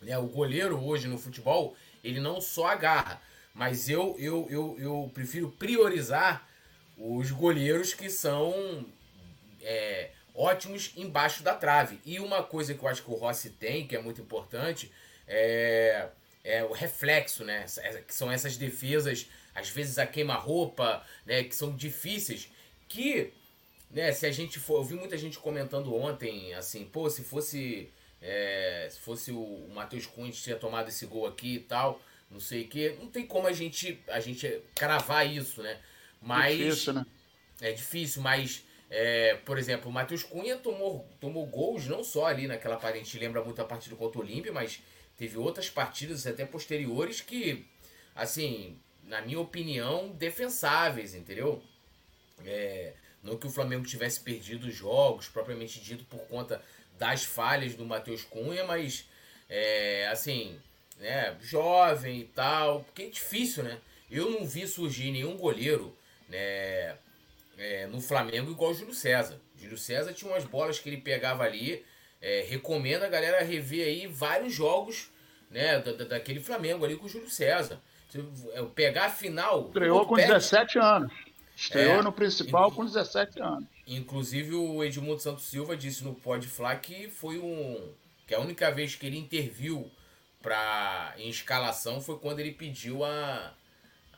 [0.00, 3.20] né, o goleiro hoje no futebol, ele não só agarra,
[3.52, 6.48] mas eu, eu, eu, eu prefiro priorizar
[6.96, 8.86] os goleiros que são
[9.60, 11.98] é, ótimos embaixo da trave.
[12.04, 14.92] E uma coisa que eu acho que o Rossi tem, que é muito importante,
[15.26, 16.08] é,
[16.44, 17.64] é o reflexo, né?
[18.06, 21.42] Que são essas defesas, às vezes a queima-roupa, né?
[21.42, 22.50] Que são difíceis.
[22.88, 23.32] Que,
[23.90, 24.76] né, se a gente for.
[24.76, 27.90] Eu vi muita gente comentando ontem, assim, pô, se fosse.
[28.20, 32.62] É, se fosse o, Matheus Cunha tinha tomado esse gol aqui e tal, não sei
[32.62, 35.78] o que, não tem como a gente, a gente cravar isso, né?
[36.20, 36.56] Mas.
[36.56, 37.06] Difícil, né?
[37.60, 42.46] É difícil, mas é, por exemplo, o Matheus Cunha tomou, tomou gols não só ali
[42.46, 44.80] naquela gente lembra muito a partida contra o Olímpia, mas
[45.16, 47.66] teve outras partidas até posteriores que,
[48.14, 51.62] assim, na minha opinião, defensáveis, entendeu?
[52.44, 56.62] É, não que o Flamengo tivesse perdido jogos, propriamente dito, por conta
[56.96, 59.08] das falhas do Matheus Cunha, mas,
[59.48, 60.58] é, assim,
[60.98, 63.80] né, jovem e tal, porque é difícil, né?
[64.08, 65.96] Eu não vi surgir nenhum goleiro,
[66.28, 66.96] né,
[67.58, 69.40] é, no Flamengo igual o Júlio César.
[69.56, 71.84] O Júlio César tinha umas bolas que ele pegava ali.
[72.20, 75.10] É, recomendo a galera rever aí vários jogos
[75.50, 77.80] né, da, daquele Flamengo ali com o Júlio César.
[78.74, 79.66] pegar a final.
[79.66, 81.12] Estreou com Pet, 17 anos.
[81.54, 83.64] Estreou É, no principal com 17 anos.
[83.86, 87.92] Inclusive o Edmundo Santos Silva disse no Pod Fla que foi um.
[88.26, 89.90] que a única vez que ele interviu
[90.42, 93.54] pra, em escalação foi quando ele pediu a,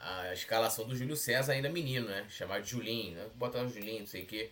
[0.01, 2.27] a escalação do Júlio César, ainda menino, né?
[2.29, 3.27] Chamado Julinho, né?
[3.35, 4.51] Botar o Julinho, não sei o quê.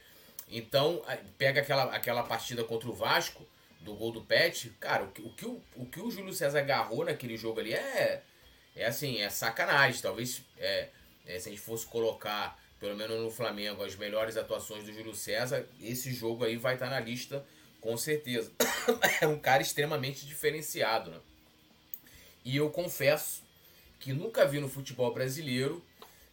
[0.48, 1.02] Então,
[1.38, 3.46] pega aquela, aquela partida contra o Vasco,
[3.80, 6.58] do gol do Pet, cara, o que o, que o, o, que o Júlio César
[6.58, 8.22] agarrou naquele jogo ali é.
[8.74, 10.02] É assim, é sacanagem.
[10.02, 10.88] Talvez é,
[11.24, 15.14] é, se a gente fosse colocar, pelo menos no Flamengo, as melhores atuações do Júlio
[15.14, 17.44] César, esse jogo aí vai estar na lista
[17.80, 18.52] com certeza.
[19.22, 21.18] é um cara extremamente diferenciado, né?
[22.44, 23.42] E eu confesso
[24.06, 25.84] que nunca vi no futebol brasileiro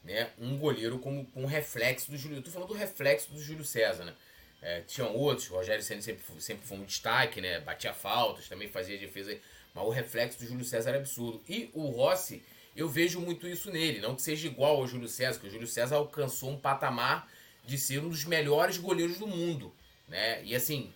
[0.03, 2.37] né, um goleiro como com reflexo do Júlio.
[2.37, 4.13] Eu tô falando do reflexo do Júlio César, né?
[4.61, 7.59] É, tinham outros, o Rogério Senna sempre, sempre foi um destaque, né?
[7.61, 9.35] Batia faltas, também fazia defesa,
[9.73, 11.41] mas o reflexo do Júlio César era absurdo.
[11.49, 12.43] E o Rossi,
[12.75, 15.67] eu vejo muito isso nele, não que seja igual ao Júlio César, que o Júlio
[15.67, 17.27] César alcançou um patamar
[17.65, 19.73] de ser um dos melhores goleiros do mundo,
[20.07, 20.43] né?
[20.45, 20.93] E assim,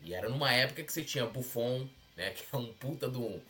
[0.00, 2.30] e era numa época que você tinha Buffon, né?
[2.38, 3.40] Que é um puta um,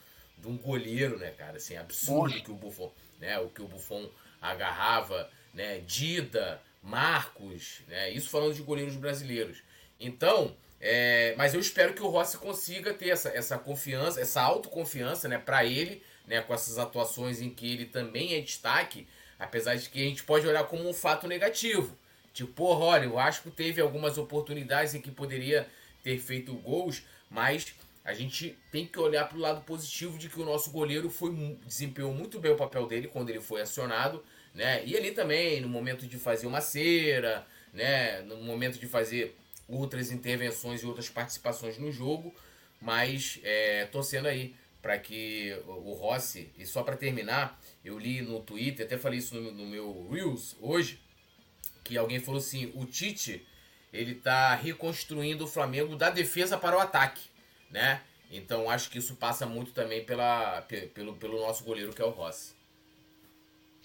[0.42, 1.56] de um goleiro, né, cara?
[1.56, 3.38] Assim, absurdo que o Buffon, né?
[3.38, 5.78] O que o Buffon agarrava, né?
[5.86, 8.10] Dida, Marcos, né?
[8.10, 9.62] Isso falando de goleiros brasileiros.
[10.00, 15.28] Então, é, mas eu espero que o Rossi consiga ter essa, essa confiança, essa autoconfiança,
[15.28, 19.06] né, para ele, né, com essas atuações em que ele também é destaque,
[19.38, 21.96] apesar de que a gente pode olhar como um fato negativo.
[22.34, 25.68] Tipo, porra, olha, o Vasco teve algumas oportunidades em que poderia
[26.02, 27.72] ter feito gols, mas
[28.04, 31.30] a gente tem que olhar para o lado positivo de que o nosso goleiro foi
[31.64, 34.22] desempenhou muito bem o papel dele quando ele foi acionado,
[34.54, 34.84] né?
[34.84, 38.20] E ali também no momento de fazer uma cera, né?
[38.22, 39.36] No momento de fazer
[39.68, 42.34] outras intervenções e outras participações no jogo,
[42.80, 48.22] mas é, torcendo aí para que o o Rossi, e só para terminar, eu li
[48.22, 51.00] no Twitter, até falei isso no, no meu Reels hoje,
[51.84, 53.46] que alguém falou assim, o Tite,
[53.92, 57.20] ele tá reconstruindo o Flamengo da defesa para o ataque,
[57.72, 58.02] né?
[58.30, 62.04] Então acho que isso passa muito também pela, pe- pelo, pelo nosso goleiro que é
[62.04, 62.54] o Rossi.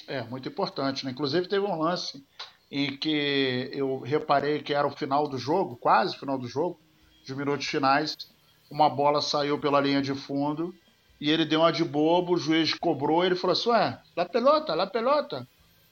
[0.07, 1.11] É, muito importante, né?
[1.11, 2.23] Inclusive teve um lance
[2.71, 6.79] em que eu reparei que era o final do jogo, quase o final do jogo,
[7.25, 8.15] dos minutos finais,
[8.69, 10.73] uma bola saiu pela linha de fundo
[11.19, 14.75] e ele deu uma de bobo, o juiz cobrou ele falou assim, ué, la pelota,
[14.75, 15.47] la pelota.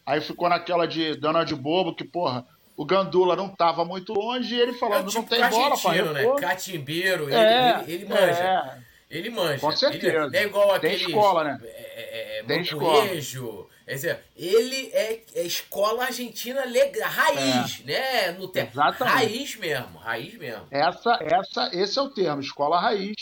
[0.05, 2.45] Aí ficou naquela de dando uma de bobo, que porra,
[2.77, 6.23] o Gandula não tava muito longe e ele falando, não tem bola argentino, né?
[6.39, 8.23] Catimbeiro, ele, É, ele, ele manja.
[8.43, 8.85] é.
[9.09, 9.59] Ele manja.
[9.59, 10.07] Com certeza.
[10.07, 11.09] Ele, não é igual Tem aquele.
[11.11, 11.59] escola, né?
[11.63, 13.69] É, é, é, Tem.
[13.85, 18.31] Quer dizer, ele é, é escola argentina legal, raiz, né?
[18.31, 18.59] No te...
[18.61, 19.15] Exatamente.
[19.15, 20.65] Raiz mesmo, raiz mesmo.
[20.71, 23.13] Essa, essa, esse é o termo, escola raiz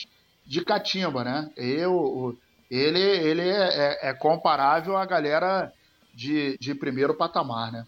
[0.45, 1.49] de catimba, né?
[1.57, 2.37] Eu,
[2.71, 5.71] ele, ele é, é- é comparável à galera
[6.13, 7.85] de, de primeiro patamar, né?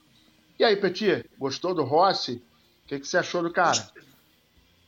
[0.57, 2.41] E aí, Petit, gostou do Rossi?
[2.85, 3.89] O que, que você achou do cara?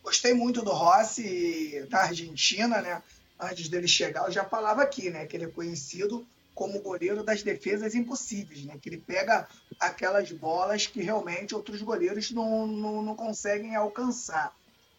[0.04, 3.02] Gostei muito do Rossi da Argentina, né?
[3.40, 5.26] Antes dele chegar, eu já falava aqui, né?
[5.26, 6.26] Que ele é conhecido
[6.56, 8.78] como goleiro das defesas impossíveis, né?
[8.82, 9.48] Que ele pega
[9.80, 14.56] aquelas bolas que realmente outros goleiros não, não, não conseguem alcançar.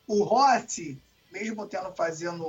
[0.07, 1.01] O Rossi,
[1.33, 2.45] mesmo tendo fazendo,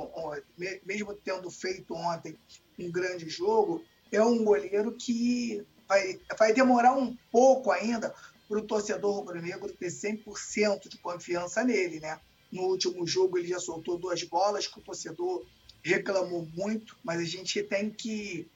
[0.56, 2.36] me- mesmo tendo feito ontem
[2.78, 8.14] um grande jogo, é um goleiro que vai, vai demorar um pouco ainda
[8.48, 12.20] para o torcedor rubro-negro ter 100% de confiança nele, né?
[12.52, 15.44] No último jogo ele já soltou duas bolas que o torcedor
[15.84, 18.48] reclamou muito, mas a gente tem que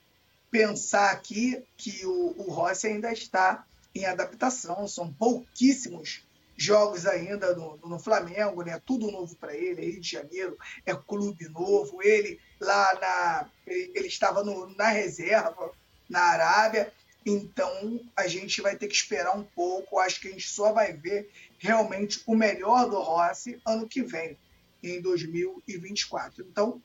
[0.51, 6.23] pensar aqui que o, o Rossi ainda está em adaptação, são pouquíssimos
[6.57, 8.81] jogos ainda no, no Flamengo, né?
[8.87, 14.07] Tudo novo para ele, Rio de Janeiro, é clube novo, ele lá na ele, ele
[14.09, 15.73] estava no- na reserva
[16.09, 16.93] na Arábia,
[17.25, 20.93] então a gente vai ter que esperar um pouco, acho que a gente só vai
[20.93, 24.37] ver realmente o melhor do Rossi ano que vem,
[24.83, 26.47] em 2024.
[26.47, 26.83] Então,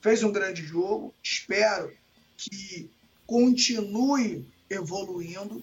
[0.00, 1.92] fez um grande jogo, espero
[2.36, 2.90] que
[3.26, 5.62] continue evoluindo,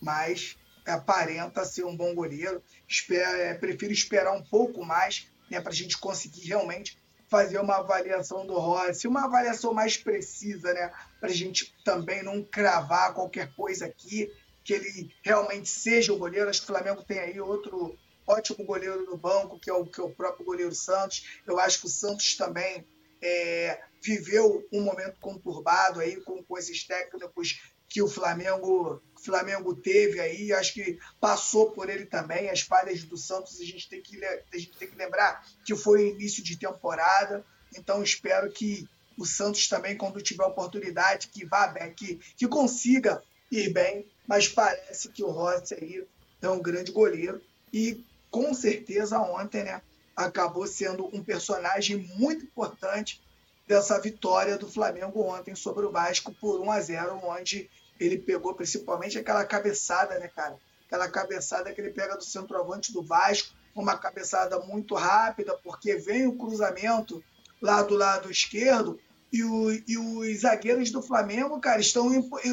[0.00, 2.62] mas aparenta ser um bom goleiro.
[2.88, 7.76] Espero, é, prefiro esperar um pouco mais né, para a gente conseguir realmente fazer uma
[7.76, 13.54] avaliação do Rossi, uma avaliação mais precisa, né, para a gente também não cravar qualquer
[13.54, 14.28] coisa aqui,
[14.64, 16.50] que ele realmente seja o goleiro.
[16.50, 20.00] Acho que o Flamengo tem aí outro ótimo goleiro no banco, que é o, que
[20.00, 21.40] é o próprio goleiro Santos.
[21.46, 22.84] Eu acho que o Santos também
[23.22, 30.52] é, viveu um momento conturbado aí com, esses técnicos que o Flamengo, Flamengo teve aí,
[30.52, 34.58] acho que passou por ele também, as falhas do Santos, a gente tem que, a
[34.58, 37.44] gente tem que lembrar que foi início de temporada,
[37.76, 43.22] então espero que O Santos também, quando tiver oportunidade, que vá bem, que, que consiga
[43.50, 46.06] ir bem, mas parece que o Rossi aí
[46.40, 47.40] é um grande goleiro
[47.72, 49.82] e com certeza ontem, né,
[50.16, 53.20] acabou sendo um personagem muito importante
[53.66, 57.70] dessa vitória do Flamengo ontem sobre o Vasco por 1 a 0, onde
[58.00, 60.58] ele pegou principalmente aquela cabeçada, né, cara?
[60.86, 66.26] Aquela cabeçada que ele pega do centroavante do Vasco, uma cabeçada muito rápida, porque vem
[66.26, 67.22] o cruzamento
[67.62, 68.98] lá do lado esquerdo
[69.32, 72.10] e, o, e os zagueiros do Flamengo, cara, estão,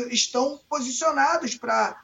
[0.09, 1.97] estão posicionados para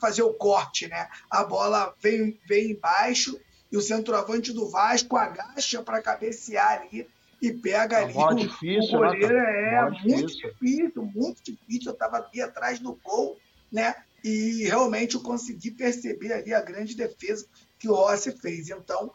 [0.00, 1.08] fazer o corte, né?
[1.28, 3.38] A bola vem, vem embaixo
[3.70, 7.06] e o centroavante do Vasco agacha para cabecear ali
[7.42, 8.14] e pega é ali.
[8.16, 10.50] O, difícil, o né, goleiro né, é muito difícil.
[10.52, 11.90] difícil, muito difícil.
[11.90, 13.38] Eu estava ali atrás do gol,
[13.70, 13.94] né?
[14.22, 17.46] E realmente eu consegui perceber ali a grande defesa
[17.78, 18.70] que o Rossi fez.
[18.70, 19.12] Então,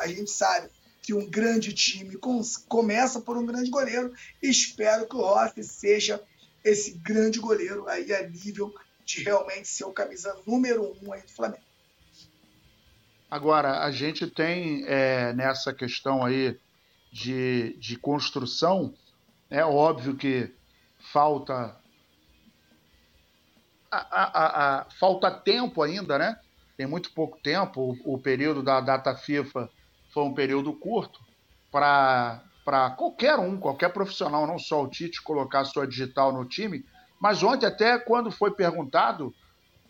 [0.00, 0.70] a gente sabe
[1.08, 2.18] que um grande time
[2.68, 4.12] começa por um grande goleiro.
[4.42, 6.22] Espero que o Rossi seja
[6.62, 8.74] esse grande goleiro aí a nível
[9.06, 11.62] de realmente ser o camisa número um aí do Flamengo.
[13.30, 16.60] Agora, a gente tem é, nessa questão aí
[17.10, 18.92] de, de construção,
[19.48, 20.52] é óbvio que
[20.98, 21.74] falta
[23.90, 26.38] a, a, a, falta tempo ainda, né?
[26.76, 27.96] Tem muito pouco tempo.
[28.04, 29.70] O, o período da data FIFA
[30.08, 31.20] foi um período curto
[31.70, 32.40] para
[32.96, 36.84] qualquer um, qualquer profissional, não só o Tite, colocar sua digital no time.
[37.20, 39.34] Mas ontem, até quando foi perguntado,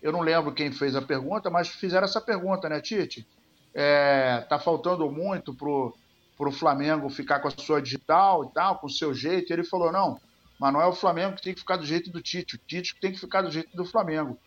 [0.03, 3.27] eu não lembro quem fez a pergunta, mas fizeram essa pergunta, né, Tite?
[3.75, 5.95] É, tá faltando muito pro
[6.39, 9.51] para o Flamengo ficar com a sua digital e tal, com o seu jeito.
[9.51, 10.21] E ele falou: não,
[10.59, 12.95] mas não é o Flamengo que tem que ficar do jeito do Tite, o Tite
[12.95, 14.39] que tem que ficar do jeito do Flamengo.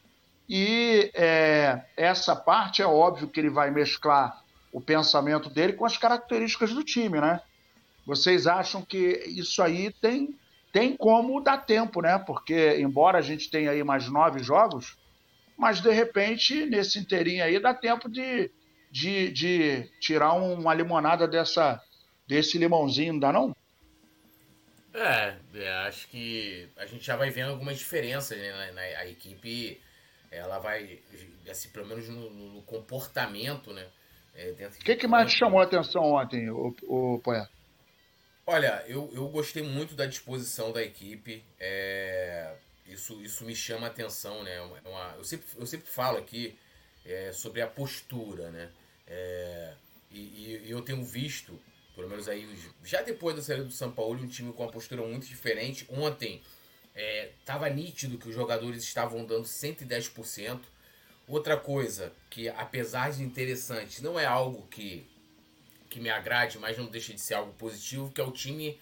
[0.48, 4.41] E é, essa parte é óbvio que ele vai mesclar
[4.72, 7.42] o pensamento dele com as características do time, né?
[8.06, 10.38] Vocês acham que isso aí tem,
[10.72, 12.18] tem como dar tempo, né?
[12.18, 14.98] Porque, embora a gente tenha aí mais nove jogos,
[15.58, 18.50] mas de repente, nesse inteirinho aí, dá tempo de,
[18.90, 21.82] de, de tirar uma limonada dessa,
[22.28, 23.56] desse limãozinho, não dá não?
[24.94, 28.72] É, é, acho que a gente já vai vendo algumas diferenças, né?
[28.72, 29.80] Na, a equipe,
[30.30, 31.00] ela vai,
[31.50, 33.86] assim, pelo menos no, no comportamento, né?
[34.34, 37.50] É, o que, que mais te chamou a atenção ontem, o, o Poeta?
[38.46, 41.44] Olha, eu, eu gostei muito da disposição da equipe.
[41.60, 42.54] É,
[42.86, 44.56] isso, isso me chama a atenção, né?
[44.56, 46.58] É uma, eu, sempre, eu sempre falo aqui
[47.06, 48.70] é, sobre a postura, né?
[49.08, 49.74] É,
[50.10, 50.20] e,
[50.66, 51.58] e, eu tenho visto,
[51.96, 52.48] pelo menos aí,
[52.84, 55.86] já depois da saída do São Paulo, um time com uma postura muito diferente.
[55.90, 56.42] Ontem
[57.40, 60.62] estava é, nítido que os jogadores estavam dando 110%.
[61.32, 65.08] Outra coisa que, apesar de interessante, não é algo que,
[65.90, 68.78] que me agrade, mas não deixa de ser algo positivo, que é o time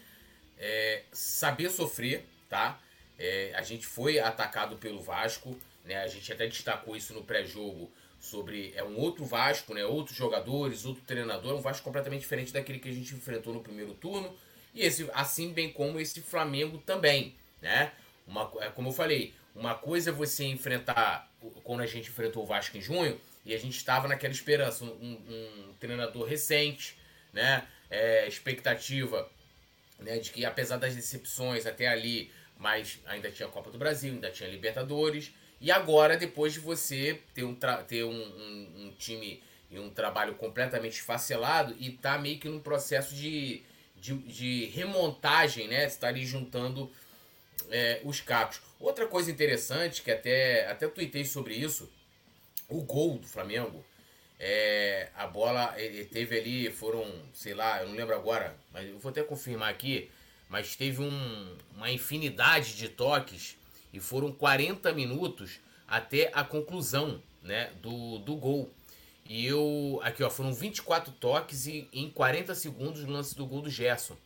[0.58, 2.82] é, saber sofrer, tá?
[3.20, 5.98] É, a gente foi atacado pelo Vasco, né?
[5.98, 9.86] A gente até destacou isso no pré-jogo sobre é um outro Vasco, né?
[9.86, 13.94] Outros jogadores, outro treinador, um Vasco completamente diferente daquele que a gente enfrentou no primeiro
[13.94, 14.36] turno.
[14.74, 17.92] E esse, assim bem como esse Flamengo também, né?
[18.26, 21.29] Uma, é como eu falei, uma coisa é você enfrentar
[21.64, 24.90] quando a gente enfrentou o Vasco em junho e a gente estava naquela esperança, um,
[24.90, 26.98] um, treinador recente,
[27.34, 27.68] né?
[27.90, 29.28] É, expectativa
[29.98, 34.14] né, de que apesar das decepções até ali, mas ainda tinha a Copa do Brasil,
[34.14, 37.56] ainda tinha Libertadores, e agora, depois de você ter um,
[37.88, 42.60] ter um, um, um time e um trabalho completamente esfacelado e tá meio que num
[42.60, 43.62] processo de,
[43.98, 45.88] de, de remontagem, né?
[45.88, 46.92] Você tá juntando
[47.70, 48.62] é, os cacos.
[48.80, 51.92] Outra coisa interessante, que até, até tuitei sobre isso,
[52.68, 53.84] o gol do Flamengo.
[54.40, 58.98] É, a bola ele teve ali, foram, sei lá, eu não lembro agora, mas eu
[58.98, 60.10] vou até confirmar aqui,
[60.48, 63.58] mas teve um, uma infinidade de toques
[63.92, 68.72] e foram 40 minutos até a conclusão né, do, do gol.
[69.26, 70.00] E eu.
[70.04, 74.18] Aqui, ó, foram 24 toques e em 40 segundos o lance do gol do Gerson.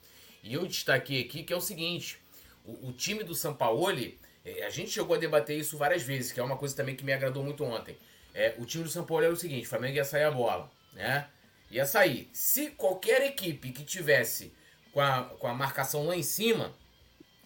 [0.41, 2.19] E eu destaquei aqui que é o seguinte:
[2.65, 6.39] o, o time do Sampaoli, é, a gente chegou a debater isso várias vezes, que
[6.39, 7.97] é uma coisa também que me agradou muito ontem.
[8.33, 10.71] É, o time do São Paulo era o seguinte: o Flamengo ia sair a bola,
[10.93, 11.27] né?
[11.71, 12.29] Ia sair.
[12.33, 14.53] Se qualquer equipe que tivesse
[14.91, 16.75] com a, com a marcação lá em cima,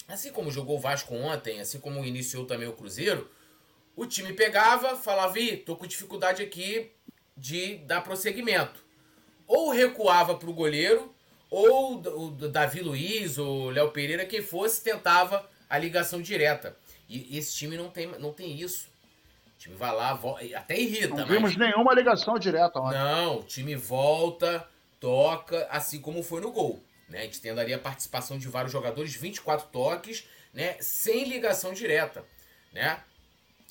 [0.07, 3.29] Assim como jogou o Vasco ontem, assim como iniciou também o Cruzeiro,
[3.93, 6.91] o time pegava, falava, Ih, tô com dificuldade aqui
[7.35, 8.85] de dar prosseguimento.
[9.45, 11.13] Ou recuava para o goleiro,
[11.49, 16.75] ou o Davi Luiz, ou Léo Pereira, quem fosse, tentava a ligação direta.
[17.09, 18.87] E esse time não tem, não tem isso.
[19.55, 21.15] O time vai lá, volta, até irrita.
[21.15, 21.57] Não vimos mas...
[21.57, 22.97] nenhuma ligação direta ontem.
[22.97, 24.67] Não, o time volta,
[24.99, 26.83] toca, assim como foi no gol.
[27.09, 27.21] né?
[27.21, 30.75] A gente tendo ali a participação de vários jogadores, 24 toques, né?
[30.79, 32.23] Sem ligação direta,
[32.73, 32.99] né?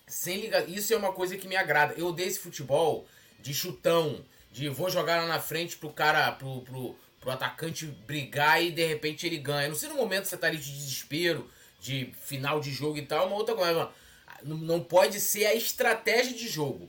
[0.07, 0.65] Sem liga...
[0.65, 1.95] Isso é uma coisa que me agrada.
[1.95, 3.07] Eu odeio esse futebol
[3.39, 6.97] de chutão, de vou jogar lá na frente pro cara, pro, pro,
[7.27, 9.69] pro atacante brigar e de repente ele ganha.
[9.69, 11.51] Não sei no momento você tá ali de desespero,
[11.81, 13.91] de final de jogo e tal, uma outra coisa.
[14.45, 16.89] Não pode ser a estratégia de jogo,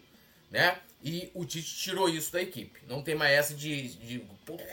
[0.52, 0.78] né?
[1.04, 2.80] E o Tite tirou isso da equipe.
[2.88, 4.24] Não tem mais essa de, de.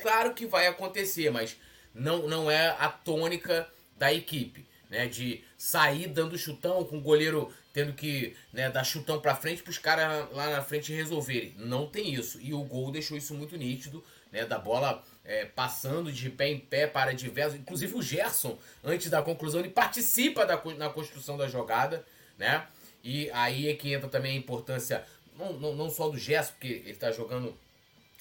[0.03, 1.57] Claro que vai acontecer, mas
[1.95, 4.67] não, não é a tônica da equipe.
[4.91, 9.63] Né, de sair dando chutão com o goleiro tendo que né, dar chutão pra frente
[9.63, 11.55] para os caras lá na frente resolverem.
[11.59, 12.39] Não tem isso.
[12.41, 14.45] E o gol deixou isso muito nítido, né?
[14.45, 17.59] Da bola é, passando de pé em pé para diversos.
[17.59, 22.05] Inclusive o Gerson, antes da conclusão, ele participa da, na construção da jogada,
[22.39, 22.67] né?
[23.03, 25.05] E aí é que entra também a importância,
[25.39, 27.57] não, não, não só do Gerson, porque ele está jogando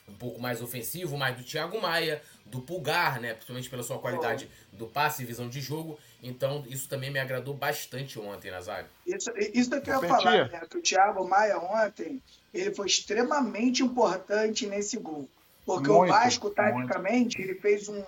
[0.08, 3.34] um pouco mais ofensivo, mas do Thiago Maia, do Pulgar, né?
[3.34, 5.98] Principalmente pela sua qualidade do passe e visão de jogo.
[6.22, 8.88] Então, isso também me agradou bastante ontem, Nazário.
[9.06, 10.62] Isso, isso é que eu ia falar, né?
[10.70, 12.22] Que o Thiago Maia ontem,
[12.54, 15.30] ele foi extremamente importante nesse gol.
[15.66, 17.52] Porque muito, o Vasco, taticamente, muito.
[17.52, 18.04] ele fez um,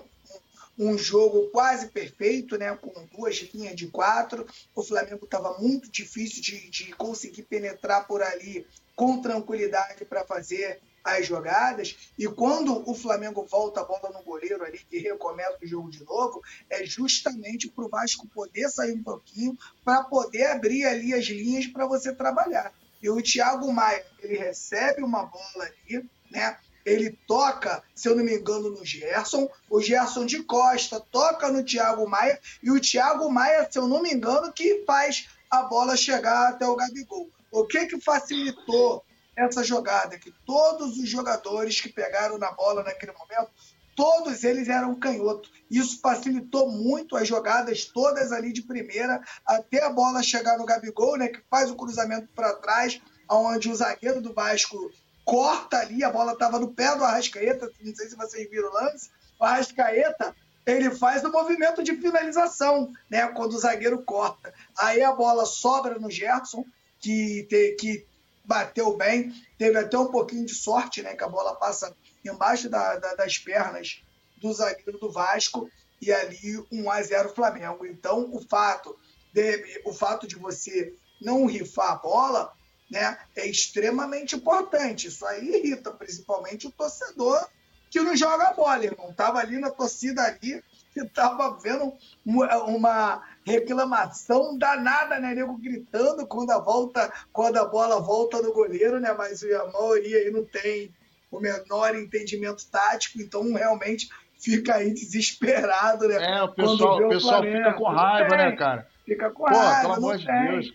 [0.78, 2.76] um jogo quase perfeito, né?
[2.76, 4.46] Com duas linhas de quatro.
[4.74, 10.82] O Flamengo estava muito difícil de, de conseguir penetrar por ali com tranquilidade para fazer
[11.06, 15.68] as jogadas, e quando o Flamengo volta a bola no goleiro ali, que recomeça o
[15.68, 20.84] jogo de novo, é justamente para o Vasco poder sair um pouquinho, para poder abrir
[20.86, 22.74] ali as linhas para você trabalhar.
[23.04, 26.58] E o Thiago Maia, ele recebe uma bola ali, né?
[26.86, 31.64] Ele toca, se eu não me engano, no Gerson, o Gerson de Costa toca no
[31.64, 35.98] Thiago Maia, e o Thiago Maia, se eu não me engano, que faz a bola
[35.98, 37.30] chegar até o Gabigol.
[37.52, 39.04] O que que facilitou
[39.36, 43.52] essa jogada, que todos os jogadores que pegaram na bola naquele momento,
[43.96, 45.50] todos eles eram canhoto.
[45.70, 51.18] Isso facilitou muito as jogadas todas ali de primeira, até a bola chegar no Gabigol,
[51.18, 54.92] né, que faz o cruzamento para trás, onde o zagueiro do Vasco
[55.26, 58.74] corta ali, a bola estava no pé do Arrascaeta, não sei se vocês viram o
[58.74, 59.10] lance,
[59.40, 63.28] o Arrascaeta ele faz o movimento de finalização, né?
[63.30, 64.54] Quando o zagueiro corta.
[64.78, 66.66] Aí a bola sobra no Gerson,
[67.00, 68.06] que, te, que
[68.44, 71.16] bateu bem, teve até um pouquinho de sorte, né?
[71.16, 74.02] Que a bola passa embaixo da, da, das pernas
[74.38, 75.70] do zagueiro do Vasco
[76.02, 77.86] e ali 1 a 0 Flamengo.
[77.86, 78.98] Então, o fato
[79.32, 82.54] de, o fato de você não rifar a bola
[82.90, 85.08] né, é extremamente importante.
[85.08, 87.48] Isso aí irrita principalmente o torcedor
[87.90, 88.84] que não joga bola.
[88.84, 90.64] Ele não estava ali na torcida ali
[90.94, 91.94] que estava vendo
[92.26, 99.00] uma reclamação danada, né, nego gritando quando a volta, quando a bola volta no goleiro,
[99.00, 100.94] né, mas a maioria aí não tem
[101.30, 104.08] o menor entendimento tático, então realmente
[104.40, 106.38] fica aí desesperado, né?
[106.38, 108.88] É, o pessoal, o pessoal fica com raiva, né, cara?
[109.06, 110.74] Fica com Pô, raiva, pelo amor de Deus.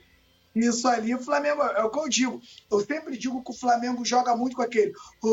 [0.55, 2.43] Isso ali, o Flamengo, é o que eu digo.
[2.71, 4.93] Eu sempre digo que o Flamengo joga muito com aquele.
[5.23, 5.29] Oh,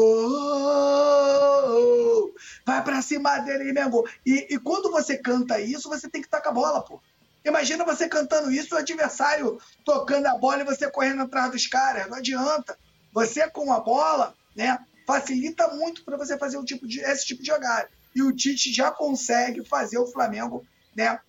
[0.46, 2.34] oh, oh,
[2.66, 4.08] vai pra cima dele, Mengo.
[4.26, 7.02] E, e quando você canta isso, você tem que estar com a bola, pô.
[7.44, 12.08] Imagina você cantando isso, o adversário tocando a bola e você correndo atrás dos caras.
[12.08, 12.78] Não adianta.
[13.12, 17.42] Você com a bola, né, facilita muito para você fazer um tipo de, esse tipo
[17.42, 17.90] de jogada.
[18.14, 20.66] E o Tite já consegue fazer o Flamengo,
[20.96, 21.20] né,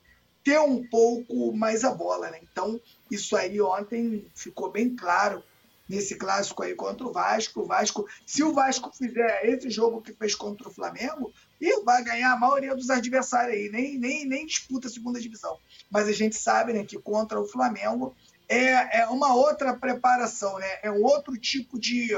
[0.43, 2.41] ter um pouco mais a bola, né?
[2.43, 2.81] Então,
[3.11, 5.43] isso aí ontem ficou bem claro
[5.89, 7.63] nesse clássico aí contra o Vasco.
[7.63, 12.05] O Vasco, se o Vasco fizer esse jogo que fez contra o Flamengo, e vai
[12.05, 15.59] ganhar a maioria dos adversários aí, nem, nem, nem disputa a segunda divisão.
[15.91, 18.15] Mas a gente sabe né, que contra o Flamengo
[18.49, 20.79] é, é uma outra preparação, né?
[20.83, 22.11] É um outro tipo de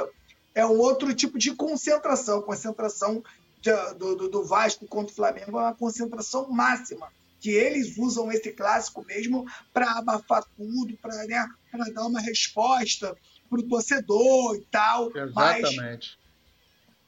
[0.55, 3.23] é um outro tipo de concentração, concentração
[3.61, 7.09] de, do, do, do Vasco contra o Flamengo é uma concentração máxima
[7.41, 11.47] que eles usam esse clássico mesmo para abafar tudo, para né,
[11.95, 13.17] dar uma resposta
[13.49, 15.11] para o torcedor e tal.
[15.17, 16.19] Exatamente.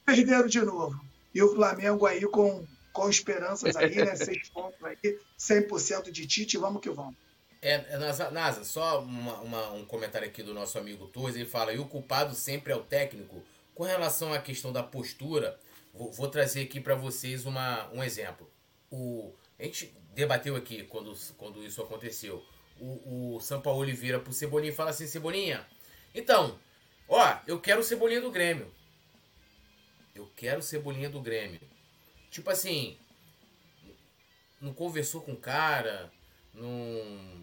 [0.06, 1.04] Mas perderam de novo.
[1.34, 4.14] E o Flamengo aí com, com esperanças aí, né?
[4.16, 7.14] Seis pontos aí, 100% de Tite, vamos que vamos.
[7.60, 11.46] É, é Nasa, Nasa só uma, uma, um comentário aqui do nosso amigo Torres, ele
[11.46, 13.42] fala, e o culpado sempre é o técnico.
[13.74, 15.58] Com relação à questão da postura,
[15.94, 18.50] vou, vou trazer aqui para vocês uma, um exemplo.
[18.90, 22.44] O, a gente debateu aqui quando, quando isso aconteceu.
[22.80, 25.64] O, o Sampaoli Oliveira pro Cebolinha e fala assim, Cebolinha,
[26.14, 26.58] então,
[27.08, 28.72] ó, eu quero o Cebolinha do Grêmio.
[30.14, 31.60] Eu quero Cebolinha do Grêmio.
[32.30, 32.96] Tipo assim,
[34.60, 36.10] não conversou com o cara,
[36.54, 37.42] não.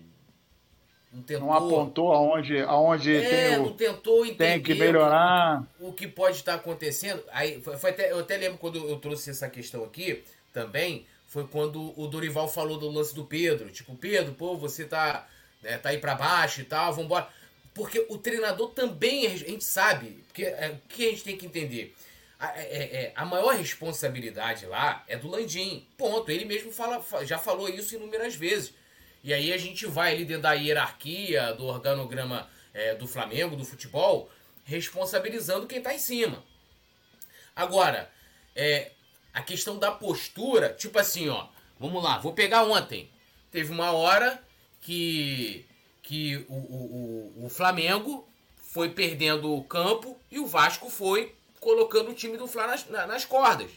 [1.11, 5.67] Não, tentou, não apontou aonde, aonde é, tem, o, não tentou entender tem que melhorar.
[5.79, 7.23] O, o que pode estar acontecendo.
[7.31, 11.07] Aí, foi, foi até, eu até lembro quando eu trouxe essa questão aqui também.
[11.29, 13.69] Foi quando o Dorival falou do lance do Pedro.
[13.69, 15.29] Tipo, Pedro, pô, você tá,
[15.61, 17.29] né, tá aí para baixo e tal, vambora.
[17.71, 21.45] Porque o treinador também, a gente sabe, porque, é, o que a gente tem que
[21.45, 21.95] entender?
[22.39, 25.85] A, é, é, é, a maior responsabilidade lá é do Landim.
[25.95, 26.31] Ponto.
[26.31, 28.73] Ele mesmo fala, já falou isso inúmeras vezes.
[29.23, 33.65] E aí a gente vai ali dentro da hierarquia, do organograma é, do Flamengo, do
[33.65, 34.31] futebol,
[34.63, 36.43] responsabilizando quem está em cima.
[37.55, 38.09] Agora,
[38.55, 38.93] é,
[39.33, 41.47] a questão da postura, tipo assim, ó,
[41.79, 43.09] vamos lá, vou pegar ontem.
[43.51, 44.41] Teve uma hora
[44.81, 45.65] que,
[46.01, 48.27] que o, o, o, Flamengo
[48.57, 53.25] foi perdendo o campo e o Vasco foi colocando o time do Fla nas, nas
[53.25, 53.71] cordas.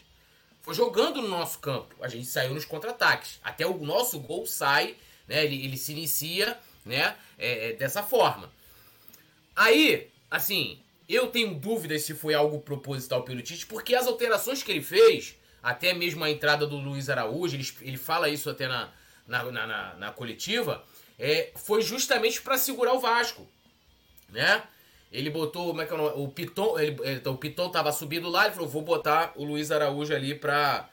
[0.61, 1.95] Foi jogando no nosso campo.
[2.01, 3.39] A gente saiu nos contra-ataques.
[3.43, 4.95] Até o nosso gol sai,
[5.27, 5.43] né?
[5.43, 7.15] Ele, ele se inicia, né?
[7.37, 8.49] É, é, dessa forma.
[9.55, 14.71] Aí, assim, eu tenho dúvidas se foi algo proposital pelo Tite, porque as alterações que
[14.71, 18.89] ele fez, até mesmo a entrada do Luiz Araújo, ele, ele fala isso até na,
[19.25, 20.83] na, na, na, na coletiva,
[21.17, 23.47] é, foi justamente para segurar o Vasco,
[24.29, 24.61] né?
[25.11, 26.13] Ele botou, como é que é o nome?
[26.17, 29.71] O Piton, ele, então, o Piton tava subindo lá, ele falou, vou botar o Luiz
[29.71, 30.89] Araújo ali pra,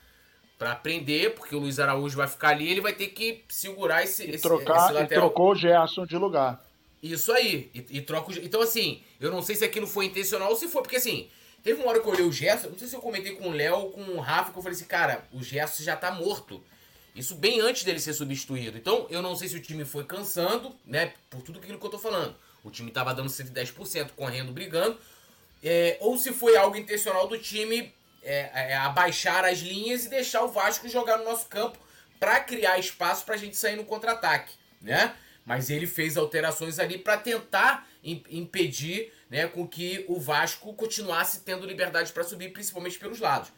[0.58, 4.26] pra prender, porque o Luiz Araújo vai ficar ali, ele vai ter que segurar esse,
[4.26, 5.04] e esse, trocar, esse.
[5.04, 6.62] E trocou o Gerson de lugar.
[7.02, 10.50] Isso aí, e, e troca o, Então assim, eu não sei se aquilo foi intencional
[10.50, 11.30] ou se foi, porque assim,
[11.62, 13.52] teve uma hora que eu olhei o Gerson, não sei se eu comentei com o
[13.52, 16.62] Léo ou com o Rafa, que eu falei assim, cara, o Gerson já tá morto.
[17.14, 18.78] Isso bem antes dele ser substituído.
[18.78, 21.90] Então, eu não sei se o time foi cansando, né, por tudo aquilo que eu
[21.90, 22.36] tô falando.
[22.62, 24.98] O time estava dando 110%, correndo, brigando.
[25.62, 27.92] É, ou se foi algo intencional do time
[28.22, 31.78] é, é, abaixar as linhas e deixar o Vasco jogar no nosso campo
[32.18, 35.14] para criar espaço para a gente sair no contra-ataque, né?
[35.44, 41.64] Mas ele fez alterações ali para tentar impedir né, com que o Vasco continuasse tendo
[41.64, 43.52] liberdade para subir, principalmente pelos lados.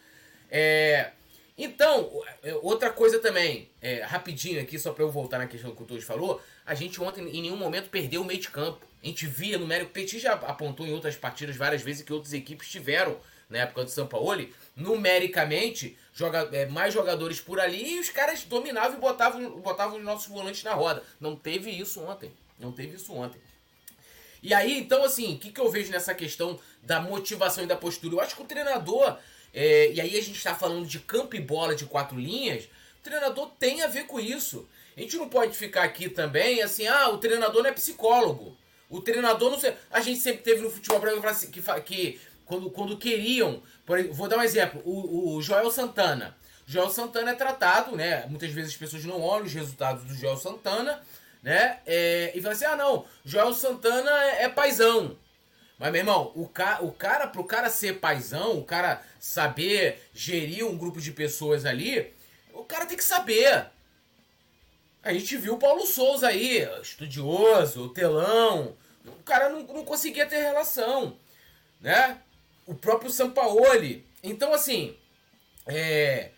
[0.50, 1.12] É,
[1.56, 5.82] então, é, outra coisa também, é, rapidinho aqui, só para eu voltar na questão que
[5.82, 8.86] o Todos falou, a gente ontem em nenhum momento perdeu o meio de campo.
[9.02, 9.90] A gente via numérico.
[9.90, 13.18] O Petit já apontou em outras partidas várias vezes que outras equipes tiveram
[13.48, 18.96] na época do Sampaoli, numericamente, joga, é, mais jogadores por ali e os caras dominavam
[18.96, 21.02] e botavam, botavam os nossos volantes na roda.
[21.20, 22.32] Não teve isso ontem.
[22.58, 23.38] Não teve isso ontem.
[24.42, 27.76] E aí, então, assim, o que, que eu vejo nessa questão da motivação e da
[27.76, 28.14] postura?
[28.14, 29.18] Eu acho que o treinador,
[29.54, 33.02] é, e aí a gente está falando de campo e bola de quatro linhas, o
[33.02, 34.68] treinador tem a ver com isso.
[34.96, 38.56] A gente não pode ficar aqui também assim, ah, o treinador não é psicólogo.
[38.90, 39.74] O treinador não sei.
[39.90, 43.62] A gente sempre teve no futebol assim, que, que quando, quando queriam.
[44.12, 46.36] Vou dar um exemplo: o, o Joel Santana.
[46.66, 48.26] Joel Santana é tratado, né?
[48.28, 51.02] Muitas vezes as pessoas não olham os resultados do Joel Santana,
[51.42, 51.80] né?
[51.86, 55.16] É, e falam assim: ah, não, Joel Santana é, é paizão.
[55.78, 60.64] Mas, meu irmão, o, ca, o cara, pro cara ser paizão, o cara saber gerir
[60.64, 62.14] um grupo de pessoas ali,
[62.52, 63.66] o cara tem que saber.
[65.02, 68.76] A gente viu o Paulo Souza aí, estudioso, telão.
[69.04, 71.16] O cara não, não conseguia ter relação,
[71.80, 72.18] né?
[72.64, 74.06] O próprio Sampaoli.
[74.22, 74.96] Então, assim,
[75.66, 76.30] é...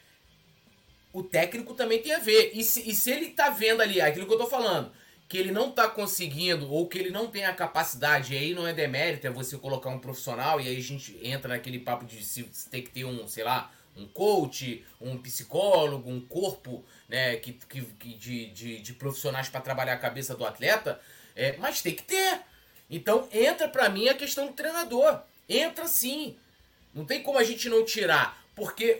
[1.14, 2.50] o técnico também tem a ver.
[2.52, 4.90] E se, e se ele tá vendo ali, aquilo que eu tô falando,
[5.28, 8.66] que ele não tá conseguindo, ou que ele não tem a capacidade, e aí não
[8.66, 12.22] é demérito, é você colocar um profissional, e aí a gente entra naquele papo de
[12.24, 17.36] se, se ter que ter um, sei lá, um coach, um psicólogo, um corpo né,
[17.36, 21.00] que, que, de, de, de profissionais para trabalhar a cabeça do atleta,
[21.36, 22.40] é, mas tem que ter.
[22.90, 25.20] Então entra para mim a questão do treinador.
[25.48, 26.36] Entra sim.
[26.92, 28.42] Não tem como a gente não tirar.
[28.54, 28.98] Porque,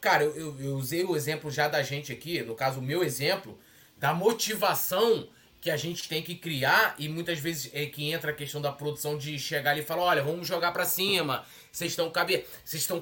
[0.00, 3.58] cara, eu, eu usei o exemplo já da gente aqui, no caso o meu exemplo,
[3.96, 5.28] da motivação
[5.60, 8.72] que a gente tem que criar e muitas vezes é que entra a questão da
[8.72, 12.82] produção de chegar ali e falar, olha, vamos jogar para cima, vocês estão cabe, vocês
[12.82, 13.00] estão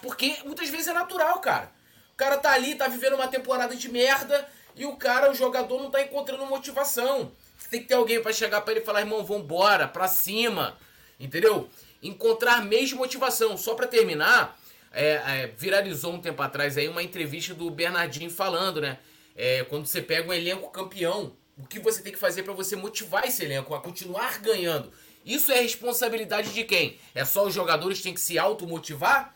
[0.00, 1.72] porque muitas vezes é natural, cara.
[2.12, 5.82] O cara tá ali, tá vivendo uma temporada de merda e o cara, o jogador
[5.82, 7.32] não tá encontrando motivação.
[7.70, 10.78] Tem que ter alguém para chegar para ele e falar, irmão, vambora, pra cima,
[11.18, 11.68] entendeu?
[12.02, 13.56] Encontrar mesmo motivação.
[13.56, 14.57] Só para terminar,
[14.92, 18.98] é, é, viralizou um tempo atrás aí uma entrevista do Bernardinho falando, né?
[19.36, 22.74] É, quando você pega um elenco campeão, o que você tem que fazer para você
[22.76, 24.92] motivar esse elenco a continuar ganhando.
[25.24, 26.98] Isso é responsabilidade de quem?
[27.14, 29.34] É só os jogadores têm que se automotivar?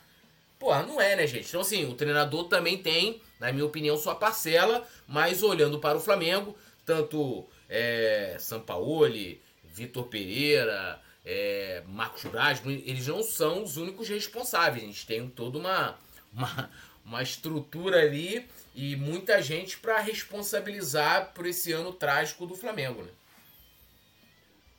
[0.58, 1.48] Pô, não é, né, gente?
[1.48, 6.00] Então, assim, o treinador também tem, na minha opinião, sua parcela, mas olhando para o
[6.00, 14.82] Flamengo, tanto é, Sampaoli, Vitor Pereira, é, Marcos Braz, eles não são os únicos responsáveis.
[14.82, 15.96] A gente tem toda uma,
[16.32, 16.70] uma,
[17.04, 23.02] uma estrutura ali e muita gente para responsabilizar por esse ano trágico do Flamengo.
[23.02, 23.10] Né?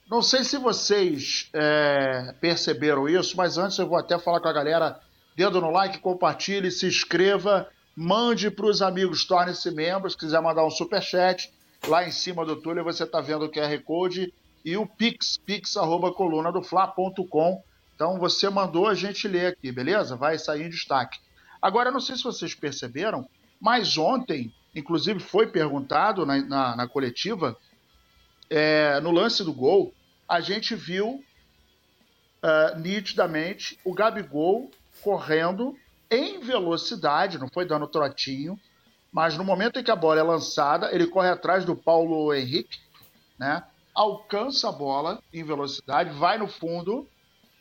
[0.09, 4.53] Não sei se vocês é, perceberam isso, mas antes eu vou até falar com a
[4.53, 4.99] galera.
[5.35, 10.09] Dedo no like, compartilhe, se inscreva mande para os amigos, torne-se membro.
[10.09, 11.51] Se quiser mandar um superchat,
[11.87, 14.33] lá em cima do Túlio você está vendo o QR Code
[14.63, 16.11] e o Pix, pix arroba
[16.51, 17.63] do Fla.com.
[17.95, 20.15] Então você mandou, a gente lê aqui, beleza?
[20.15, 21.19] Vai sair em destaque.
[21.61, 23.27] Agora, não sei se vocês perceberam,
[23.59, 27.57] mas ontem, inclusive foi perguntado na, na, na coletiva,
[28.49, 29.93] é, no lance do gol,
[30.27, 31.23] a gente viu
[32.43, 34.69] uh, nitidamente o Gabigol
[35.01, 35.77] correndo
[36.09, 38.59] em velocidade, não foi dando trotinho,
[39.11, 42.79] mas no momento em que a bola é lançada, ele corre atrás do Paulo Henrique,
[43.37, 43.63] né?
[43.93, 47.07] Alcança a bola em velocidade, vai no fundo